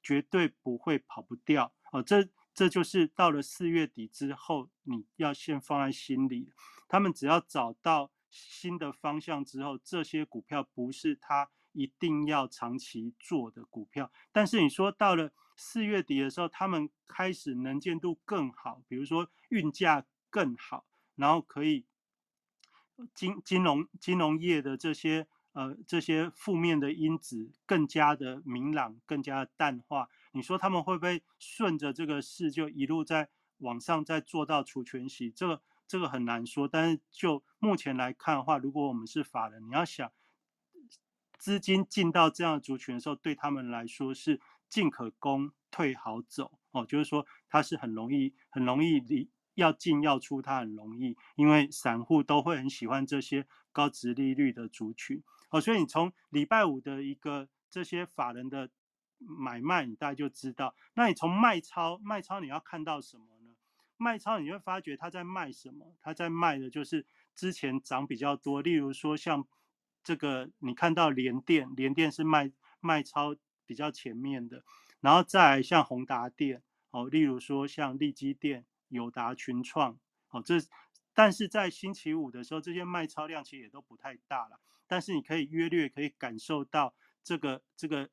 [0.00, 6.52] 绝对不会跑不掉哦，这这就是到了四月底之后，你要先放在心里。
[6.86, 14.10] 他们只要找到新的方向之后，这些股票不是他一定要长期做的股票。
[14.32, 20.84] 但是你说到了四月底的时候，他们开始能见度更好，比如说运价更好，
[21.16, 21.86] 然后可以
[23.14, 25.26] 金金融金融业的这些。
[25.54, 30.08] 呃，这些负面的因子更加的明朗，更加的淡化。
[30.30, 35.32] 你说他们会不会顺着这个势就一路在往上再做到除权息？
[35.32, 36.68] 这个这个很难说。
[36.68, 40.12] 但是就目前来看的话，如果我们是法人，你要想
[41.38, 46.84] 资金进到这样的族群的时候，对他们来说是进可攻，退好走哦。
[46.84, 55.22] 就是说，它是很容易，很容易离要进要出，它很容易，因为散户都会很喜欢这些高值利率的族群。
[55.50, 58.68] 哦，所以你从礼拜五的一个这些法人的
[59.18, 60.74] 买卖，你大概就知道。
[60.94, 63.54] 那你从卖超，卖超你要看到什么呢？
[63.96, 65.96] 卖超你会发觉他在卖什么？
[66.00, 69.44] 他在卖的就是之前涨比较多，例如说像
[70.08, 72.50] 这个你看到联电，联电是卖
[72.80, 73.36] 卖超
[73.66, 74.64] 比较前面的，
[75.02, 79.98] 然后再像宏达电，哦，例如说像利基电、友达、群创，
[80.30, 80.54] 哦，这
[81.12, 84.58] 但是在星期五的时候，这些卖超量其实也都不太大了。
[84.86, 88.08] 但是你可以约略可以感受到这个这个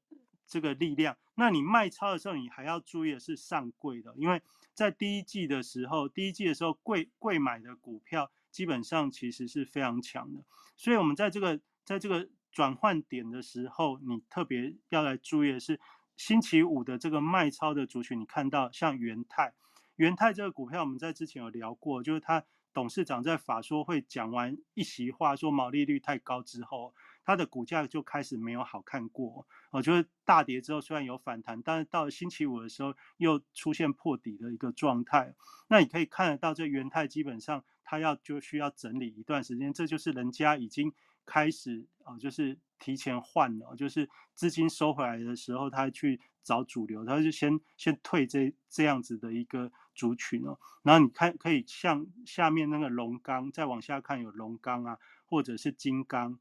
[0.45, 1.15] 这个力量。
[1.35, 4.41] 那你卖超的时候，你还要注意的是上柜的，因为
[4.73, 10.43] 在第一季的时候，第一季的时候贵贵买的股票基本上其实是非常强的。
[10.75, 15.79] 所以，我们在这个在这个转换点的时候，你特别要来注意的是
[16.17, 18.19] 星期五的这个卖超的族群。
[18.19, 19.53] 你看到像元泰，
[19.95, 22.43] 元泰这个股票，我们在之前有聊过，就是它。
[22.73, 29.47] 董事长在法说会讲完一席话，说毛利率太高之后，它的股价就开始没有好看过。
[29.71, 35.33] 我觉得大跌之后虽然有反弹，但是到了星期五的时候又出现破底的一个状态。
[35.69, 40.91] 那你可以看得到，这元泰基本上它要就需要整理一段时间，这就是人家已经
[41.25, 49.71] 开始啊，就是提前换了，就是资金收回来的时候，他去找主流，他就先先退这这样子的一个。
[49.97, 56.37] 族群哦，然后你看可以像下面那个龙钢，再往下看有龙钢啊，或者是金刚，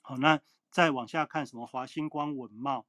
[0.00, 0.40] 好，那
[0.70, 2.86] 再往下看什么华星光、文茂，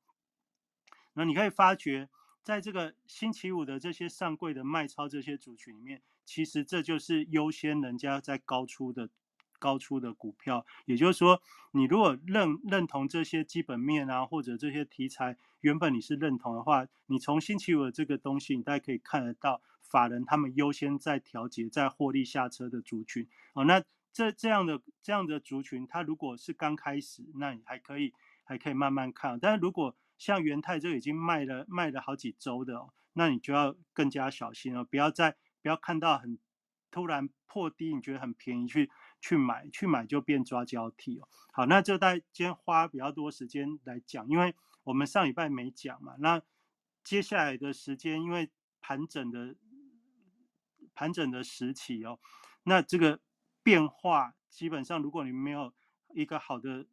[1.13, 2.07] 那你可以发觉，
[2.43, 9.09] 在这个星期五的这些上柜的卖超这些族群里面，其实这就是优先人家在高出的。
[9.59, 11.41] 高出的股票，也就是说，
[11.71, 23.65] 你如果认认同这些基本面啊，或者这些题材，原本你是认同的话，你从星期五的这个东西，你大家可以看得到，法人他们优先在调节，在获利下车的族群哦。
[23.65, 29.39] 那这这样的这样的族群，它如果是刚开始，那你还可以还可以慢慢看。
[29.39, 36.39] 但是如果像元泰这已经卖了卖了好几周的，哦，那你就要更加小心了，不要再不要看到很
[36.91, 38.89] 突然破低，你觉得很便宜去。
[39.21, 41.27] 去买去买就变抓交替哦。
[41.51, 46.15] 好，那就在今天花比较多时间来讲，因为我们上礼拜没讲嘛。
[46.19, 46.41] 那
[47.03, 48.49] 接下来的时间，因为
[48.79, 49.55] 盘整的
[50.95, 52.19] 盘整的时期哦，
[52.63, 53.19] 那这个
[53.61, 55.73] 变化基本上，如果你没有
[56.13, 56.85] 一个好的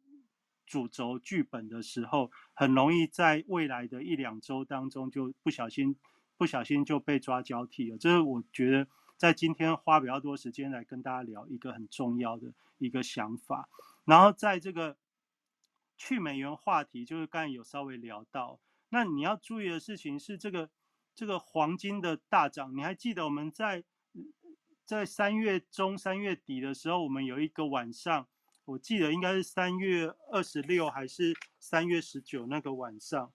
[0.65, 5.95] 主轴剧本的时候，很容易在未来的一两周当中就不小心
[6.35, 7.97] 不小心就被抓交替了。
[7.97, 8.87] 这是我觉得。
[9.17, 13.67] 在今天花比较多时间来跟大家聊一个很重要的一个想法，
[14.05, 14.95] 然后在这个
[15.97, 18.59] 去美元话题，就是刚才有稍微聊到，
[18.89, 20.69] 那你要注意的事情是这个
[21.15, 23.83] 这个黄金的大涨，你还记得我们在
[24.85, 28.27] 在三月中三月底的时候，我们有一个晚上，
[28.65, 33.33] 我记得应该是三月二十六还是三月十九那个晚上，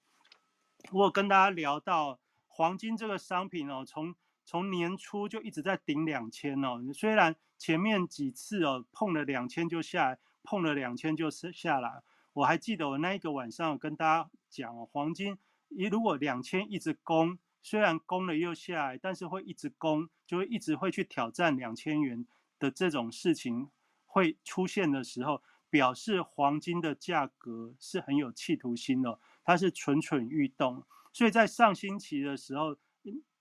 [0.93, 4.15] 我跟大家聊到黄金这个商品哦，从
[4.45, 12.03] 从年初就一直在顶两千哦，虽然前面几次哦碰了两千就下来，碰了两千就是下来。
[12.35, 15.39] 我还记得我那一个晚上跟大家讲哦，黄金
[15.69, 22.27] 一如果两千一直攻，虽然攻了又下来，但是会一直攻，就会一直会去挑战两千元
[22.59, 23.71] 的这种事情
[24.07, 30.85] 会出现的时候，表示黄金的价格是很有企图心的，它是蠢蠢欲动。
[31.13, 32.77] 所以在上星期的时候，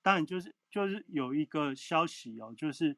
[0.01, 2.97] 当然就是就是有一个消息哦，就是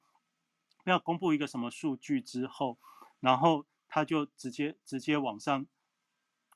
[0.85, 2.77] 要公布一个什么数据之后，
[3.19, 5.65] 然后它就直接直接往上。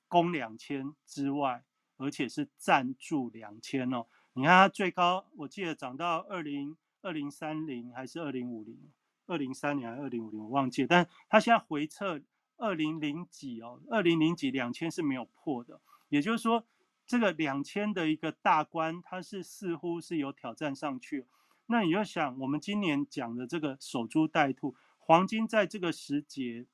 [0.10, 1.66] 攻两千之外，
[1.98, 4.08] 而且是赞助两千哦。
[4.32, 8.90] 你看它最高，我记得涨到二零二零三零还是二零五零？
[9.26, 10.40] 二零三零还是二零五零？
[10.40, 10.88] 我忘记。
[10.88, 12.22] 但它现在回撤
[12.56, 15.82] 二零零几哦，二零零几两千是没有破的。
[16.08, 16.64] 也就是说，
[17.08, 21.26] 这个两千的一个大关，它是似乎是有挑战上去。
[21.66, 26.68] 那你就想，我们今年讲的这个守株待兔，黄金在这个时节，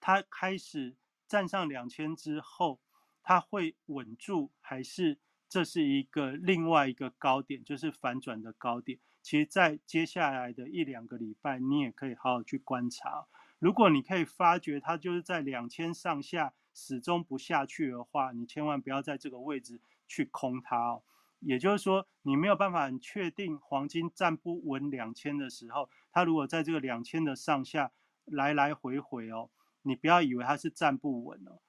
[0.00, 0.96] 它开始。
[1.28, 2.78] 站上两千之后，
[3.20, 5.18] 它会稳住，还是
[5.48, 9.00] 这是一个另外一个高点，就是反转的高点？
[9.22, 13.26] 其实，在接下来的一两个礼拜，你也可以好好去观察。
[13.58, 21.02] 如果你可以发觉它就是在两千上下始终不下去的话，你千万不要在这个位置去空它哦。
[21.40, 27.92] 也就是说，你没有办法确定黄金站不稳两千的时候，它如果在这个两千的上下
[28.26, 29.48] 来来回回哦。
[29.82, 31.62] 你不要以为它是站不稳了，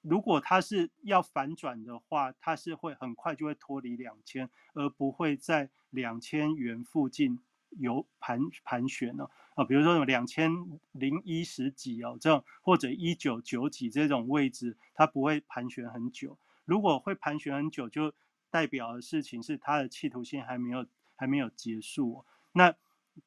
[0.00, 7.40] 如果它是要反转的话，它是会很快就会脱离两千，而不会在两千元附近
[7.78, 9.64] 有盘盘旋了啊。
[9.64, 10.50] 比如说有两千
[10.92, 16.38] 零一十几哦，这样或者一九九几这种位置，它不会盘旋很久。
[16.64, 18.12] 如果会盘旋很久，就
[18.50, 22.26] 代表的事情是它的企图心还没有还没有结束哦。
[22.52, 22.74] 那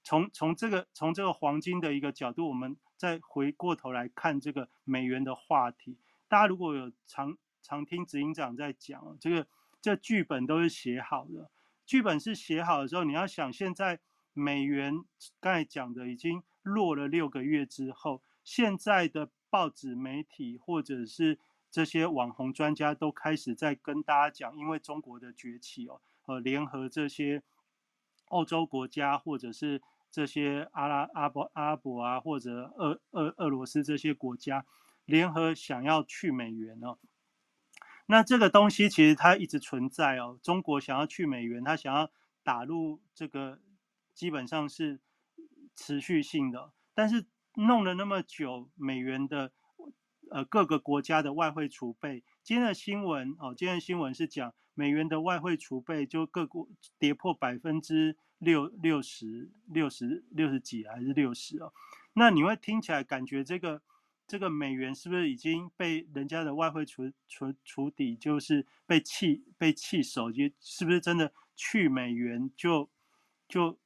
[0.04, 2.78] 从从这个从这个黄金的一个角度，我们。
[2.98, 5.98] 再回过头来看这个美元的话题，
[6.30, 9.46] 大家如果有常常听执行长在讲，这个
[9.82, 11.52] 这剧本都是写好的。
[11.86, 14.00] 剧本是写好的时候，你要想现在
[14.36, 15.04] 美元
[15.40, 21.40] 刚才讲的已经落了六个月之后，现在的报纸媒体或者是
[21.72, 27.42] 这些网红专家都开始在跟大家讲，因为中国的崛起哦，呃，联合这些
[28.28, 29.82] 欧洲国家或者是。
[30.12, 34.66] 这些阿拉阿伯阿伯啊，或者俄俄俄罗斯这些国家
[35.04, 36.98] 联合想要去美元哦，
[38.06, 40.40] 那这个东西其实它一直存在哦。
[40.42, 42.10] 中国想要去美元，它想要
[42.44, 43.60] 打入这个，
[44.16, 45.00] 基本上是
[45.76, 46.74] 持续性的。
[46.96, 49.52] 但是弄了那么久，美元的
[50.32, 58.18] 呃各个国家的外汇储备，今天的新闻哦，今天的新闻是讲美元的外汇储备就各国跌破百分之。
[58.40, 61.72] 六六十六十六十几还是六十哦？
[62.14, 63.82] 那你会听起来感觉这个
[64.28, 70.30] 这个美元是不是已经被人家的外汇储储储底，就是被弃被弃守？
[70.30, 72.90] 就是不是真的去美元就
[73.48, 73.80] 就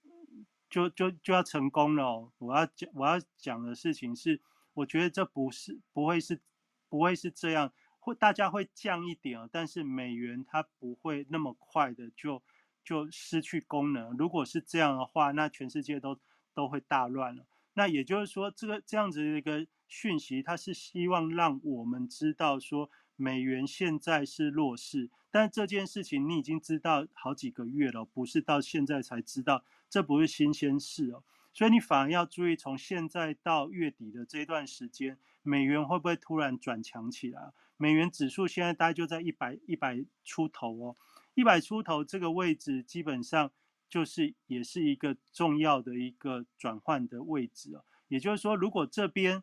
[0.70, 2.32] 就就就要成功了？
[2.38, 4.40] 我要讲我要讲的事情是，
[4.74, 6.40] 我觉得这不是不会是
[6.88, 12.42] 不会是这样，会大家会降一点但是美元它不会那么快的就。
[12.82, 14.18] 就失去功能。
[14.18, 16.18] 如果是这样的话，那全世界都
[16.56, 17.46] 都会大乱了。
[17.74, 25.12] 那也就是说，这个这样子的一个讯息，它是希望让我们知道说，美元现在是弱势。
[25.30, 31.24] 但这件事情你已经知道好几个月了，不是到现在才知道，这不是新鲜事哦。
[31.54, 37.52] 所以你反而要注意，从现在到月底的这段时间，美元会不会突然转强起来？
[37.76, 40.96] 美元指数现在大概就在一百一百出头哦。
[41.34, 43.52] 一百出头这个位置，基本上
[43.90, 47.84] 就是也是一个重要的一个转换的位置哦。
[48.10, 49.42] 也就是说，如果这边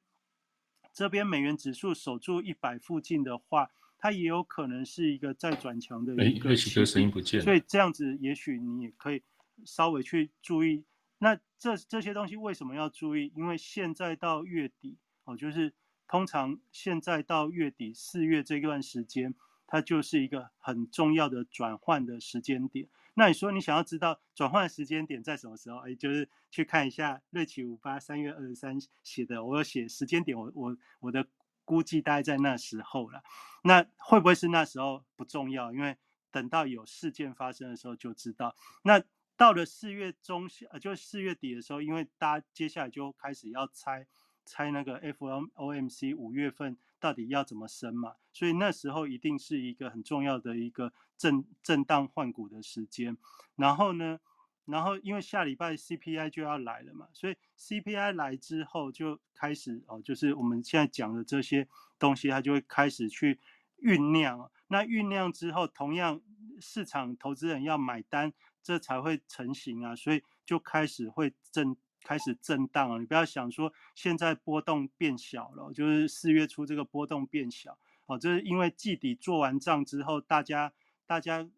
[0.92, 6.50] 这边美元指数守住一百附近的话，它也有可能是一个再转强的一个。
[6.50, 7.40] 哎，声音不见。
[7.40, 9.22] 所以这样子，也许你也可以
[9.64, 10.84] 稍微去注意。
[11.18, 13.32] 那这这些东西为什么要注意？
[13.34, 15.72] 因为现在到月底哦，就是
[16.06, 19.34] 通常现在到月底四月这段时间。
[19.68, 22.88] 它就是一个很重要的转换的时间点。
[23.14, 25.78] 那你说你想要知道转换时间点在什么时候？
[25.78, 31.26] 哎，就是去看一下瑞奇五八三月二十三写的，我有写时间点，我我我的
[31.64, 33.24] 估计大概在那时候了。
[33.64, 35.72] 那会不会是那时候不重要？
[35.72, 35.96] 因为
[36.30, 38.54] 等到有事件发生的时候就知道。
[38.82, 39.02] 那
[39.36, 44.06] 到了四月中下，呃，就四月底的时候，因为大家接下来就开始要猜
[44.44, 46.76] 猜那个 FOMC 五月份。
[46.98, 48.14] 到底要怎么升嘛？
[48.32, 53.18] 所以那时候一定是一个很重要的一个震震荡换股的时间。
[53.54, 54.18] 然后呢，
[54.64, 61.68] 然后因为下礼拜 CPI 就要来了嘛，所以 CPI 来之后就开始哦，就是我们现在讲的这些
[61.98, 63.38] 东西，它就会开始去
[63.82, 64.50] 酝酿。
[64.68, 66.22] 那酝酿之后，同样
[66.58, 68.32] 市场投资人要买单，
[68.66, 72.98] 这才会成型啊，所以就开始会震，开始震荡了。
[72.98, 80.72] 你不要想说现在波动变小了，就是四月初这个波动变小哦，这是因为季底做完账之后，大家
[81.06, 81.48] 大家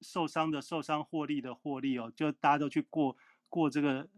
[0.00, 3.16] 受伤的受伤，获利的获利哦，就大家都去过
[3.48, 4.08] 过这个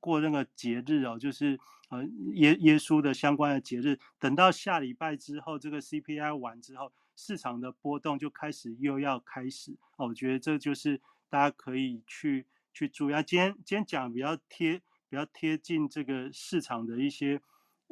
[0.00, 2.02] 过那个节日哦，就是呃
[2.36, 4.00] 耶耶稣的相关的节日。
[4.18, 6.90] 等到下礼拜之后，这个 CPI 完之后。
[7.14, 10.98] 市场的波动就开始又要开始哦，我觉得这就是
[11.32, 13.22] 大家可以去去注意啊。
[13.22, 14.78] 今天今天讲比较贴
[15.08, 17.40] 比较贴近这个市场的一些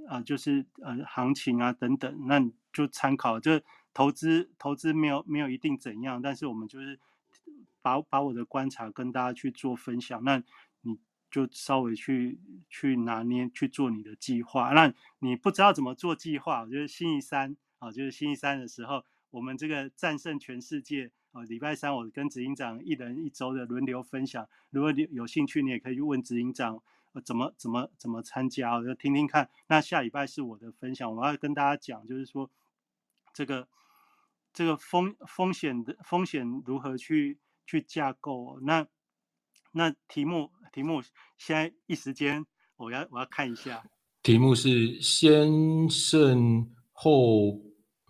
[0.07, 3.41] 啊，就是呃行情啊等等，那你就参考。
[3.41, 3.63] 这
[3.95, 7.01] 投资投资没有没有一定怎样，但是我们就是
[7.81, 10.23] 把把我的观察跟大家去做分享。
[10.23, 10.43] 那
[10.83, 10.99] 你
[11.31, 12.39] 就稍微去
[12.69, 14.75] 去拿捏去做你的计划。
[14.75, 17.57] 那你不知道怎么做计划，我觉得星期三。
[17.79, 21.45] 啊，就是星期三的时候，我们这个战胜全世界哦！
[21.45, 24.49] 礼拜三我跟执行长一人一周的轮流分享。
[24.71, 29.49] 如果你有兴趣，你也可以去问执行长，呃，怎么怎么怎么参加，我就听听看。
[29.69, 32.51] 那下礼拜是我的分享，我要跟大家讲，就是说
[33.33, 33.69] 这个
[34.53, 38.59] 这个风风险的风险如何去去架构。
[38.63, 38.87] 那
[39.73, 41.01] 那题目题目
[41.39, 42.45] 现在一时间
[42.77, 43.85] 我要我要看一下，
[44.23, 47.61] 题目是先胜后。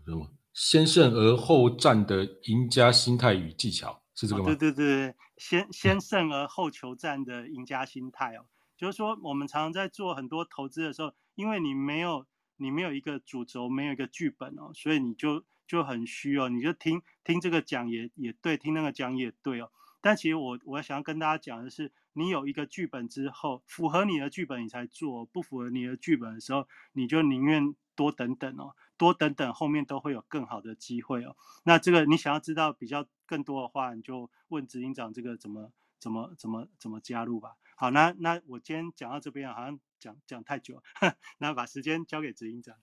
[0.06, 0.26] 什么
[0.62, 4.44] 先胜而后战的赢家心态与技巧是这个吗？
[4.44, 8.44] 对对对，先先胜而后求战的赢家心态哦，
[8.76, 12.26] 就是说我们常常在做很多投资的时候，因为你没有
[12.58, 19.70] 你没有一个主轴，没有一个剧本哦，所以你就就很虚哦，你就听听这个讲也也对，听那个讲也对哦。
[20.02, 28.76] 但其实我我想要跟大家讲的是，你有一个剧本之后，符合你的剧本你才做，不符合你的剧本的时候，你就宁愿多等等哦。
[29.00, 31.34] 多等等，后面都会有更好的机会哦。
[31.64, 37.54] 那这个你想要知道比较更多的话，你就问执行长这个怎么怎么怎么怎么加入吧。
[37.76, 40.82] 好，那那我今天讲到这边好像讲讲太久，
[41.40, 42.76] 那把时间交给执行长。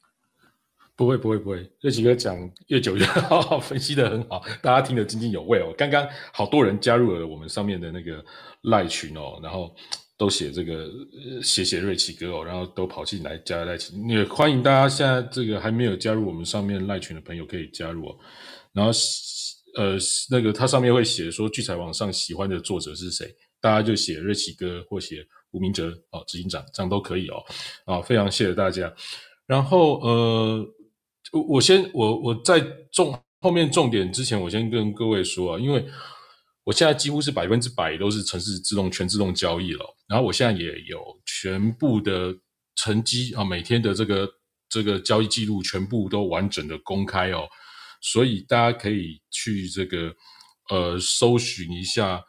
[0.96, 2.36] 不会不会不会，这几个讲
[2.70, 5.72] 越久越 好，分析的很好，大家听得津津有味哦。
[5.78, 8.26] 刚刚好多人加入了我们上面的那个
[8.62, 9.76] 赖群哦，然后。
[10.18, 10.90] 都写这个
[11.44, 18.18] 写写瑞奇哥哦，然后都跑进来加赖群，也欢迎大家现在这个还没有加入我们上面赖群的朋友可以加入哦。
[18.74, 18.92] 然后
[19.76, 19.96] 呃
[20.32, 27.44] 那个它上面会写说聚财网上喜欢的作者是谁，大家就写瑞奇哥或写吴明哲哦，执行长这样都可以哦。
[27.86, 28.92] 啊，非常谢谢大家。
[29.46, 30.66] 然后呃，
[31.32, 32.60] 我我先我我在
[32.92, 35.86] 重后面重点之前，我先跟各位说啊，因为。
[36.68, 42.36] 我现在几乎是百分之百都是城市自动全自动交易了，然后我现在也有全部的
[42.76, 44.30] 成绩啊，每天的这个
[44.68, 47.48] 这个交易记录全部都完整的公开哦，
[48.02, 50.14] 所以大家可以去这个
[50.70, 52.22] 呃搜寻一下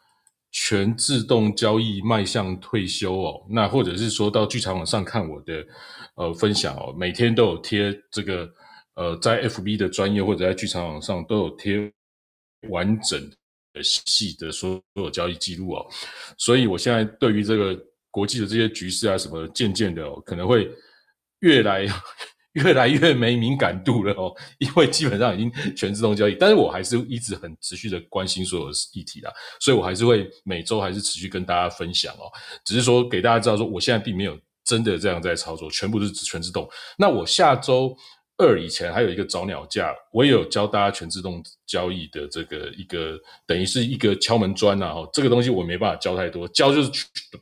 [0.53, 5.67] 全自动交易迈向退休哦，那或者是说到剧场网上看我的
[6.15, 8.49] 呃分享哦，每天都有贴这个
[8.95, 11.93] 呃在 FB 的专业或者在剧场网上都有贴
[12.71, 13.21] 完整。
[13.83, 15.87] 细的所有交易记录哦，
[16.37, 17.79] 所以我现在对于这个
[18.11, 20.71] 国际的这些局势啊什么，渐渐的可能会
[21.41, 21.87] 越来
[22.55, 32.31] 越来越没敏感度了哦，因为基本上已经全自动交易，但是我还是一直很持续的关心所有议题啦，所以我还是会每周还是持续跟大家分享哦，
[32.65, 36.69] 只是说给大家知道说，我现在并没有真的这样在操作，全部都是全自动。
[36.97, 37.97] 那我下周。
[38.39, 44.95] 二以前还有一个早鸟架，我也有教大家全自动交易的这个一个，等于是一个敲门砖呐。
[44.95, 46.91] 哈，这个东西我没办法教太多，教就是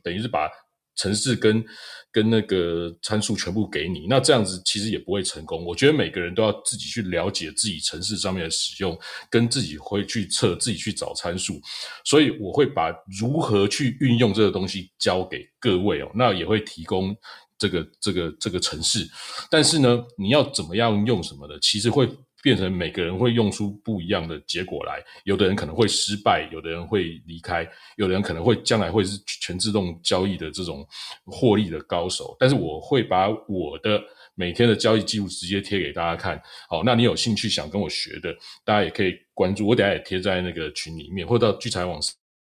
[0.01, 0.49] 等于是把
[0.95, 1.63] 程式跟
[2.11, 4.07] 跟那个参数全部给你。
[4.09, 5.63] 那这样子其实也不会成功。
[5.63, 8.97] 我觉得每个人都要自己去了解自己程式上面的使用，
[9.29, 11.61] 跟自己会去测，自己去找参数。
[12.05, 16.09] 所以我会把如何去运用这个东西教给各位哦。
[16.15, 17.15] 那也会提供。
[17.57, 19.07] 这个这个这个城市，
[19.49, 22.07] 但是呢，你要怎么样用什么的，其实会
[22.43, 25.03] 变成每个人会用出不一样的结果来。
[25.23, 27.67] 有的人可能会失败，有的人会离开，
[27.97, 30.87] 有的人可能会将来会是全自动交易的这种
[31.25, 32.35] 获利的高手。
[32.39, 33.99] 但是我会把我的
[34.35, 36.39] 每天的交易记录直接贴给大家看。
[36.69, 38.31] 好，那你有兴趣想跟我学的，
[38.63, 41.99] 大家也可以关注我，等下也贴在那个群里面，或者到聚财网。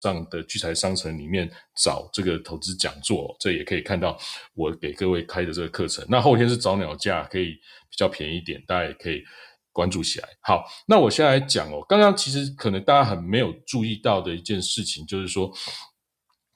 [0.02, 4.18] 上的聚财商城里面找这个投资讲座，这也可以看到
[4.54, 6.04] 我给各位开的这个课程。
[6.08, 7.52] 那后天是早鸟价，可以
[7.90, 9.22] 比较便宜一点，大家也可以
[9.72, 10.28] 关注起来。
[10.42, 15.52] 好，那我现在讲哦，刚刚其实可能大家很没有注意到的一件事情，就是说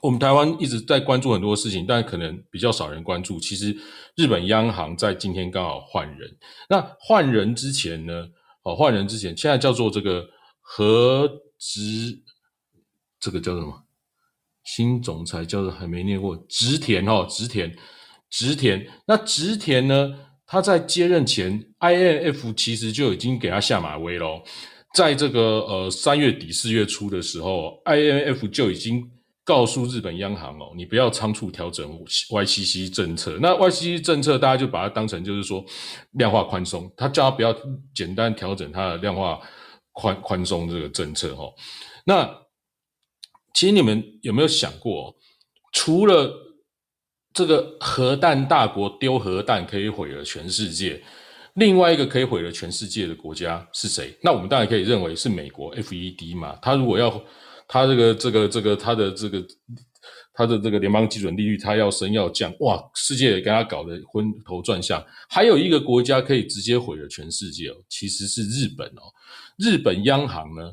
[0.03, 3.41] 我们台湾一直在关注很多事情，但可能比较少人关注。
[3.41, 3.77] 其实
[4.17, 6.37] 日本央行在今天刚好换人，
[6.69, 8.29] 那换人之前呢？
[8.65, 10.25] 哦，换人之前，现在叫做这个
[10.61, 11.29] 和
[11.59, 12.22] 值，
[13.23, 13.73] 这个叫什么？
[14.65, 17.75] 新总裁叫做还没念过植田哦，植田，
[18.29, 18.87] 植田。
[19.07, 20.15] 那植田呢？
[20.45, 24.43] 他在接任前，INF 其实就已经给他下马威喽。
[24.93, 29.09] 在这个呃三月底四月初的时候，INF 就已经。
[29.45, 31.85] 告诉日本央行哦，你不要仓促调整
[32.31, 33.37] YCC 政策。
[33.43, 35.65] 那 YCC 政策，大家就把它当成就是说
[36.13, 37.53] 量化宽松，他叫他不要
[37.93, 39.41] 简单调整它的量化
[39.91, 41.53] 宽宽松这个政策哈。
[42.05, 42.25] 那
[43.55, 45.15] 其实你们有没有想过，
[45.73, 46.33] 除了
[47.33, 51.03] 这个核弹大国丢核弹可以毁了全世界，
[51.55, 54.17] 另外一个可以毁了全世界的国家是谁？
[54.23, 56.59] 那我们当然可以认为是美国 FED 嘛。
[56.63, 57.23] 他如果要
[57.69, 59.47] 他这个这个这个他的这个
[60.35, 65.03] 他的这个联邦基准利率，他要升要降，哇，世界也跟他搞得昏头转向。
[65.29, 69.13] 还有一个国家可以直接毁了全世界哦，其实是日本哦。
[69.59, 70.73] 日本央行呢，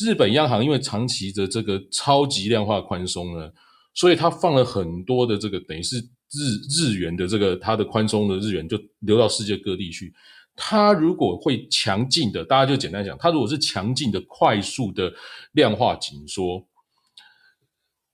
[0.00, 3.50] 日本央行因为长期的这个超级量化宽松呢，
[3.94, 5.98] 所以他放了很多的这个等于是
[6.32, 10.12] 日日元的这个它的宽松的日元就流到世界各地去。
[10.54, 15.12] 它如果会强劲的，大家就简单讲，它如果是强劲的、快速的
[15.52, 16.64] 量化紧缩，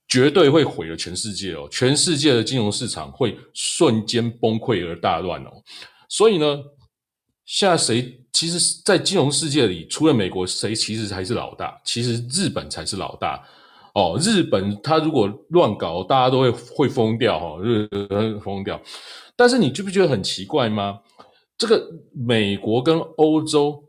[0.07, 1.67] 绝对会毁了全世界哦！
[1.69, 5.51] 全世界的金融市场会瞬间崩溃而大乱哦！
[6.07, 6.57] 所以呢，
[7.45, 11.75] 现在谁其实，在金融世界里，除了美国，谁其实才是老大？
[11.83, 13.43] 其实日本才是老大
[13.95, 14.15] 哦！
[14.21, 18.79] 日本它如果乱搞，大家都会会疯掉哈，日本疯掉。
[19.35, 20.99] 但是你觉不觉得很奇怪吗？
[21.57, 21.83] 这个
[22.13, 23.83] 美国跟欧洲，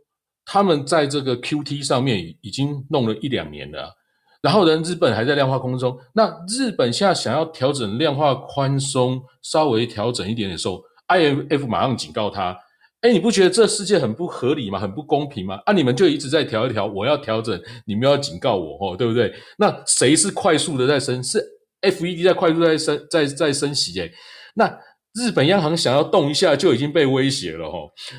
[0.47, 3.95] 他们在这个 Q T 上面已经弄了一两年了，
[4.41, 5.95] 然后人，日本还在量化宽松。
[6.15, 12.57] 那日本现在想要调整量化宽松，稍微调整一点的时候，I M F 马上警告他：，
[13.01, 14.79] 哎，你不觉得这世界很不合理吗？
[14.79, 15.61] 很不公平吗？
[15.67, 19.33] 啊，你们就一直在调一调，我要调整，你们要警告我，哦，对不对？
[19.59, 21.23] 那谁是快速的在升？
[21.23, 21.45] 是
[21.81, 24.01] F E D 在快速在升，在在升息？
[24.01, 24.11] 哎，
[24.55, 24.79] 那。
[25.15, 27.79] 日本央行想要动一下就已经被威胁了哈，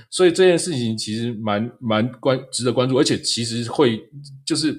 [0.10, 4.02] 所以这件事情其实蛮蛮关值得关注，而且其实会
[4.46, 4.78] 就是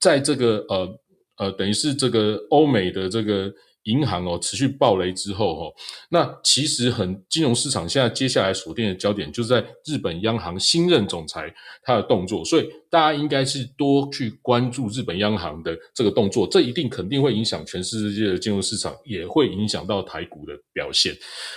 [0.00, 0.88] 在这个呃
[1.36, 3.52] 呃等于是这个欧美的这个。
[3.84, 5.74] 银行哦，持续暴雷之后哦，
[6.10, 11.52] 那其实很金融市场现在接下来锁定的焦点就在日本央行新任总裁
[11.82, 21.14] 他的动作，所以大家应该是多去关注日本央行的这个动作，这一定肯定会影响全世界的金融市场，也会影响到台股的表现。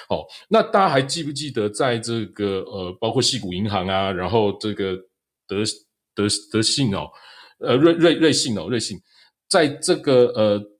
[0.07, 4.95] 哦，那大家还记不记得在这个呃，包括细谷银行啊，然后这个
[5.45, 5.57] 德
[6.15, 7.09] 德德信哦，
[7.59, 8.97] 呃瑞瑞瑞信哦瑞信，
[9.49, 10.72] 在这个呃。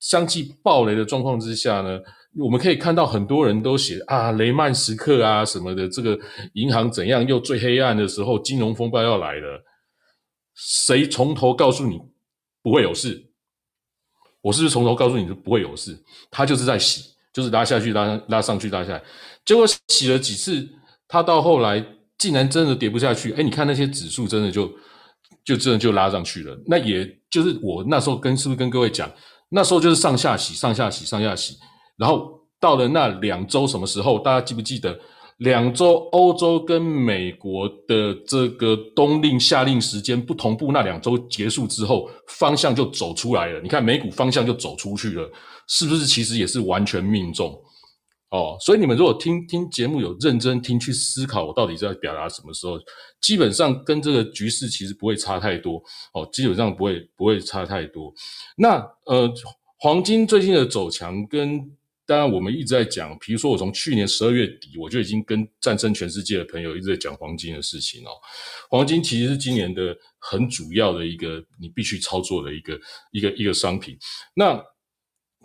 [0.00, 2.00] 相继暴雷的状况之下呢，
[2.36, 6.18] 我们可以看到很多人都写啊雷曼时刻啊什么的，这个
[6.54, 9.64] 银行怎样又最黑暗的时候，金融风暴要来了。
[10.54, 12.00] 谁从头告诉你
[12.62, 13.26] 不会有事？
[14.40, 15.96] 我是不是从头告诉你不会有事？
[16.30, 17.02] 他就是在洗，
[17.32, 19.02] 就是拉下去拉拉上去拉下来，
[19.44, 20.68] 结果洗了几次，
[21.08, 21.84] 他到后来
[22.16, 23.32] 竟然真的跌不下去。
[23.32, 24.72] 哎，你看那些指数真的就
[25.44, 26.56] 就真的就拉上去了。
[26.66, 29.10] 那也就是我那时候跟是不是跟各位讲？
[29.50, 31.56] 那时候就是上下洗，上下洗，上下洗，
[31.96, 34.18] 然后到了那两周什么时候？
[34.18, 34.98] 大家记不记得？
[35.38, 43.60] 两周欧洲跟美国的这个冬令夏令时间不同步，那两周结束之后，方向就走出来了。
[43.60, 45.30] 你看美股方向就走出去了，
[45.68, 46.04] 是不是？
[46.04, 47.56] 其实也是完全命中。
[48.30, 52.78] 哦，所以你们如果听听节目有认真听去思考，我到底在表达什么时候，
[53.22, 55.82] 基本上跟这个局势其实不会差太多。
[56.12, 58.12] 哦，基本上不会不会差太多。
[58.56, 58.76] 那
[59.06, 59.32] 呃，
[59.78, 61.58] 黄金最近的走强，跟
[62.04, 68.10] 当然我们一直在讲，比如说我从去年十二月底我就已经跟战胜全世界的朋友一直在讲黄金的事情哦。
[68.68, 72.78] 黄金其实是今年的很主要的一个你必须操作的一个
[73.12, 73.96] 一个一个商品。
[74.34, 74.62] 那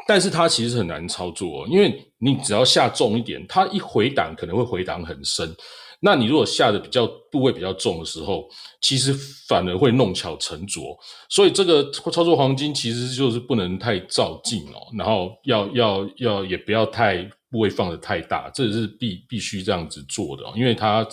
[0.05, 5.55] 但是它其实很难操作，因为你只要下重一点，它一回档可能会回档很深。
[6.01, 8.45] 那你如果下的比较部位比较重的时候，
[8.81, 9.13] 其实
[9.47, 10.97] 反而会弄巧成拙。
[11.29, 21.07] 所以这个操作黄金其实就是不能太照进哦，然后要要要也不要太部位放的太大，这是必必须这样子做的，因为它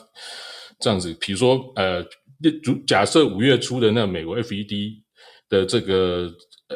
[0.80, 2.04] 这样子，比如说呃，
[2.84, 4.94] 假设五月初的那美国 FED
[5.48, 6.28] 的这个。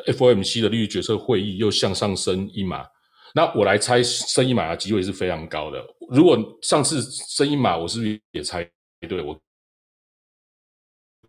[0.07, 2.85] FOMC 的利率决策会议又向上升一码，
[3.35, 5.85] 那我来猜升一码的机会是非常高的。
[6.11, 8.69] 如果上次升一码，我是不是也猜
[9.09, 9.23] 对？
[9.23, 9.39] 我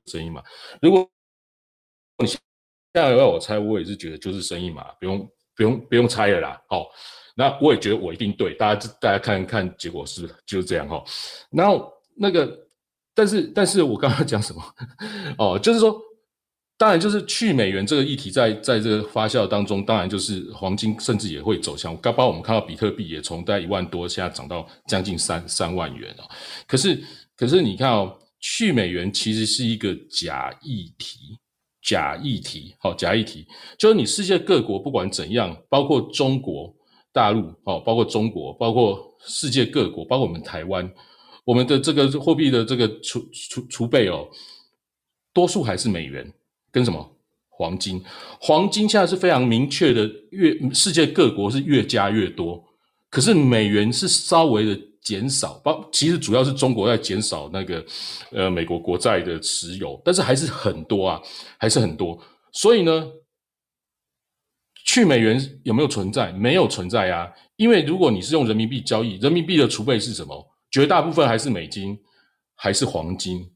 [0.08, 0.44] 升一码。
[0.82, 1.08] 如果
[2.18, 2.40] 你现
[2.94, 6.62] 在要我猜，我也是觉得就是升一码，不用不用不用猜了啦。
[6.70, 6.88] 哦，
[7.36, 11.04] 那我也觉得我一定对，大家大家看看结果是就是这样哈。
[11.52, 12.68] 然后那个，
[13.14, 14.64] 但是但是我刚刚讲什么？
[15.38, 16.02] 哦，就是说。
[16.78, 21.96] 当然，就是去美元这个议题，在在这个发酵当中，当然就是黄金甚至也会走向。
[22.02, 26.30] 刚刚我们看到比特币也从大概一万多，现在涨到将近三三万元了。
[26.68, 27.02] 可是，
[27.38, 31.40] 可是你看哦，去美元其实是一个假议题，
[31.82, 33.48] 假议题，好，假议题，
[33.80, 36.76] 就是你世界各国不管怎样，包括中国
[37.14, 40.92] 大陆，哦，包括中国，包括世界各国，包括我们台湾，
[41.46, 44.28] 我们的这个货币的这个储储储备哦，
[45.34, 46.30] 多数还是美元。
[46.76, 47.10] 跟什么
[47.48, 48.04] 黄金？
[48.42, 52.62] 黄金现在是非常明确的，越世界各国是越加越多，
[53.10, 57.86] 可是美元是稍微的减少，包其实主要是中国在减少那个
[58.32, 61.22] 呃美国国债的持有，但是还是很多啊，
[61.58, 62.22] 还是很多。
[62.52, 63.10] 所以呢，
[64.84, 66.34] 去美元有没有存在？
[66.34, 70.46] 没有存在啊，因为如果你是用人民币交易，人民币的储备是什么？
[70.70, 71.98] 绝大部分还是美金，
[72.54, 73.50] 还是黄金。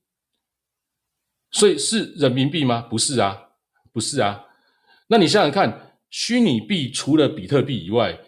[1.51, 2.81] 所以是人民币吗？
[2.81, 3.49] 不是啊，
[3.91, 4.45] 不是啊。
[5.07, 8.19] 那你想想看，虚拟币除了比特币以外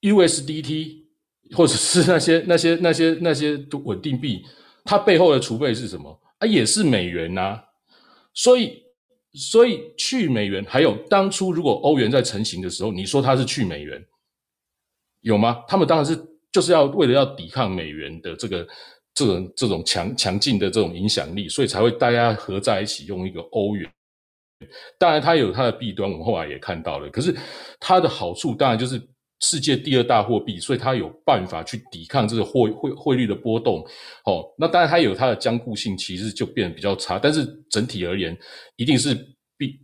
[0.00, 1.06] ，USDT
[1.56, 4.44] 或者是那些那些那些那些稳定币，
[4.84, 6.20] 它背后的储备是什么？
[6.38, 7.60] 啊，也是美元呐。
[8.32, 8.82] 所以，
[9.32, 14.04] 所以去美元，还有当初如果欧元在成型的时候，你说它是去美元，
[15.22, 15.64] 有吗？
[15.66, 16.16] 他们当然是
[16.52, 18.64] 就是要为了要抵抗美元的这个。
[19.14, 23.90] 这种这种强强劲的这种影响力，所以才会大家合在一起用一个欧元。
[24.98, 27.08] 当然，它有它的弊端，我们后来也看到了。
[27.10, 27.34] 可是
[27.78, 29.00] 它的好处，当然就是
[29.40, 33.86] 世界第二大货币，所以它有办法去抵抗这个汇汇汇率的波动。
[34.24, 37.18] 哦，那当然它有它的坚固性，其实就变得比较差。
[37.18, 38.36] 但是整体而言，
[38.76, 39.14] 一定是
[39.56, 39.78] 弊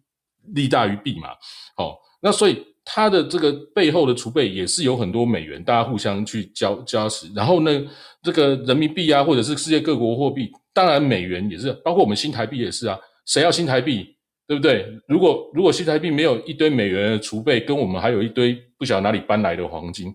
[0.54, 1.28] 利大于弊嘛。
[1.76, 2.66] 哦，那所以。
[2.92, 7.30] 它的这个背后的储备也是有很多美元，大家互相去交交持。
[7.36, 7.86] 然后呢，
[8.20, 12.98] 这个人民币啊，或者是世界各国货币，当然美元也是，包括我们新台币也是啊。
[13.26, 14.84] 谁要新台币，对不对？
[15.06, 20.12] 如果如果新台币没有一堆美元的储备，跟我们还有一堆不晓得哪里搬来的黄金，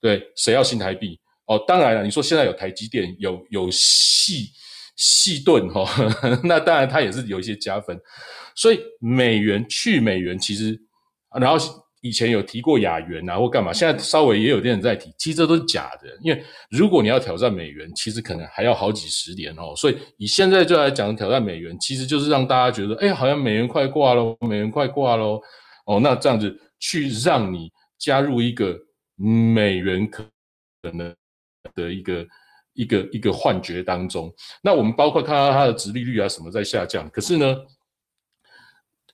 [0.00, 1.20] 对，谁要新台币？
[1.44, 4.48] 哦，当然了，你说现在有台积电，有有细
[4.96, 5.84] 细盾哈，
[6.44, 8.00] 那当然它也是有一些加分。
[8.54, 10.80] 所以美元去美元其实，
[11.38, 11.85] 然后。
[12.06, 13.72] 以前有提过亚元啊，或干嘛？
[13.72, 16.08] 现在稍微也有点人在提，其实这都是假的。
[16.22, 19.74] 因为如果你要挑战美元，其实可能还要好几十年哦。
[19.76, 25.40] 所以以现在就来讲挑战美元，其实就是让大家觉得，哎，好像美元快挂喽，美元快挂喽。
[25.86, 28.78] 哦，那这样子去让你加入一个
[29.16, 30.24] 美元可
[30.92, 31.14] 能
[31.74, 32.26] 的一个
[32.74, 34.32] 一个一个幻觉当中。
[34.62, 37.56] 那我们包括看到它的殖利率啊什么在下降，可是呢？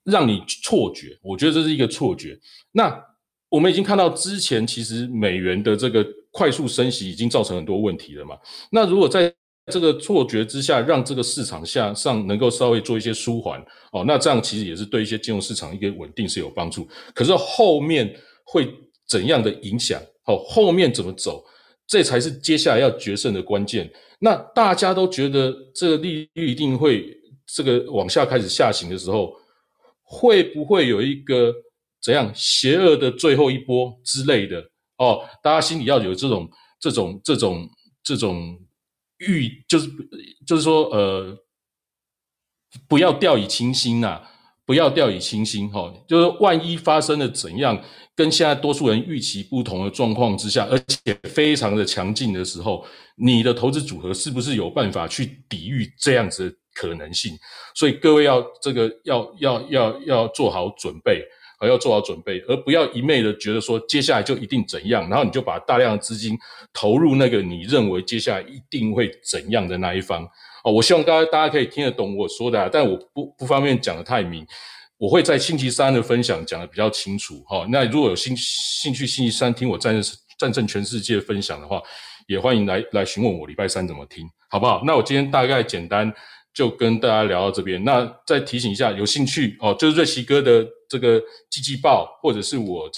[0.05, 2.39] 让你错觉，我觉得这是一个错觉。
[2.73, 3.01] 那
[3.49, 8.35] 我们已经看到之前，其实美元的这个快速升息已经造成很多问题了嘛。
[8.71, 9.33] 那如果在
[9.71, 13.63] 这个错觉之下，让这个市场下上能够稍微做一些舒缓
[13.93, 16.89] 哦，那这样其实也是对一些金融市场一个稳定是有帮助。
[17.15, 18.13] 可是后面
[18.45, 18.69] 会
[19.07, 20.01] 怎样的影响？
[20.25, 21.45] 哦，后面怎么走？
[21.87, 23.93] 这才是接下来要决胜的关键。
[24.19, 27.15] 那大家都觉得这个利率一定会
[27.47, 29.35] 这个往下开始下行的时候。
[30.15, 31.51] 会不会有一个
[32.03, 34.63] 怎样邪恶的最后一波之类的
[34.99, 35.27] 哦？
[35.43, 37.71] 大家心里要有这种、这种、这种、
[38.05, 38.61] 这种
[39.21, 39.89] 预，就是
[40.47, 41.35] 就是说，呃，
[42.87, 44.21] 不要掉以轻心呐，
[44.67, 45.91] 不要掉以轻心哈。
[46.07, 47.83] 就是万一发生了怎样，
[48.15, 52.85] 跟现在多数人预期不同的状况之下，而且非常的强劲的时候，
[53.17, 56.59] 你的投资组合是不是有办法去抵御这样子？
[56.75, 57.39] 可能性，
[57.75, 61.23] 所以各位要这个要要要要做好准备，
[61.59, 66.37] 而要做好准备，而不要一昧的觉得说接下来就一定怎样，然后你就把大量的资金
[66.73, 70.25] 投入那个你认为接下来一定会怎样的那一方
[70.65, 70.73] 哦。
[70.73, 74.47] 我希望大家大家可以听得懂我说的，啊但我不不方便讲的太明，
[74.99, 77.67] 我会在星期三的分享讲的比较清楚哈。
[77.71, 81.81] 那如果有兴兴趣星期三听我战胜战胜全世界分享的话，
[82.27, 84.83] 也欢迎来来询问我礼拜三怎么听，好不好？
[84.85, 86.13] 那我今天大概简单。
[86.55, 92.91] 就跟大家聊到这边，那再提醒一下，有兴趣哦，就是瑞奇哥的这个季季报，或者是我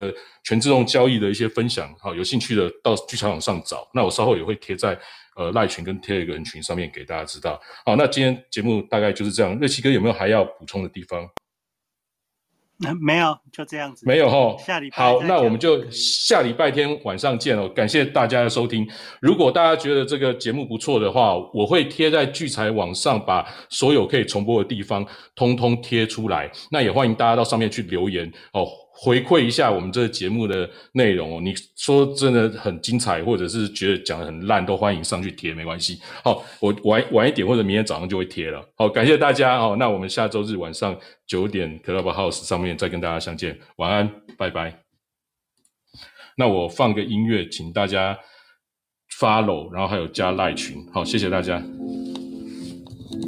[0.00, 0.12] 呃
[0.44, 4.98] 全自动交易的一些分享，好，有兴趣的到剧场网上找，那我稍后也会贴在
[5.34, 7.60] 呃赖群跟贴一个人群上面给大家知道。
[7.84, 11.28] 好，那今天节目大概就是这样，瑞奇哥有没有还要补充的地方？
[13.00, 14.06] 没有，就这样子。
[14.06, 14.56] 没有哈。
[14.58, 17.68] 下礼拜好，那我们就下礼拜天晚上见哦。
[17.68, 18.88] 感谢大家的收听。
[19.20, 26.50] 如果大家觉得这个节目不错的话，我会贴在聚财网上，把所有可以重播的地方通通贴出来。
[26.70, 28.64] 那也欢迎大家到上面去留言哦，
[29.00, 31.40] 回馈一下我们这个节目的内容哦。
[31.40, 36.00] 你说真的很精彩，或者是觉得讲的很烂，都欢迎上去贴，没关系。
[36.24, 38.60] 好，我晚晚一点或者明天早上就会贴了。
[38.74, 39.76] 好，感谢大家哦。
[39.78, 40.98] 那我们下周日晚上
[41.28, 43.56] 九点 Clubhouse 上面再跟大家相见。
[43.76, 44.80] 晚安，拜拜。
[46.36, 48.18] 那我放个音乐，请大家
[49.20, 50.84] follow，然后还有加赖群。
[50.92, 51.62] 好，谢谢大家。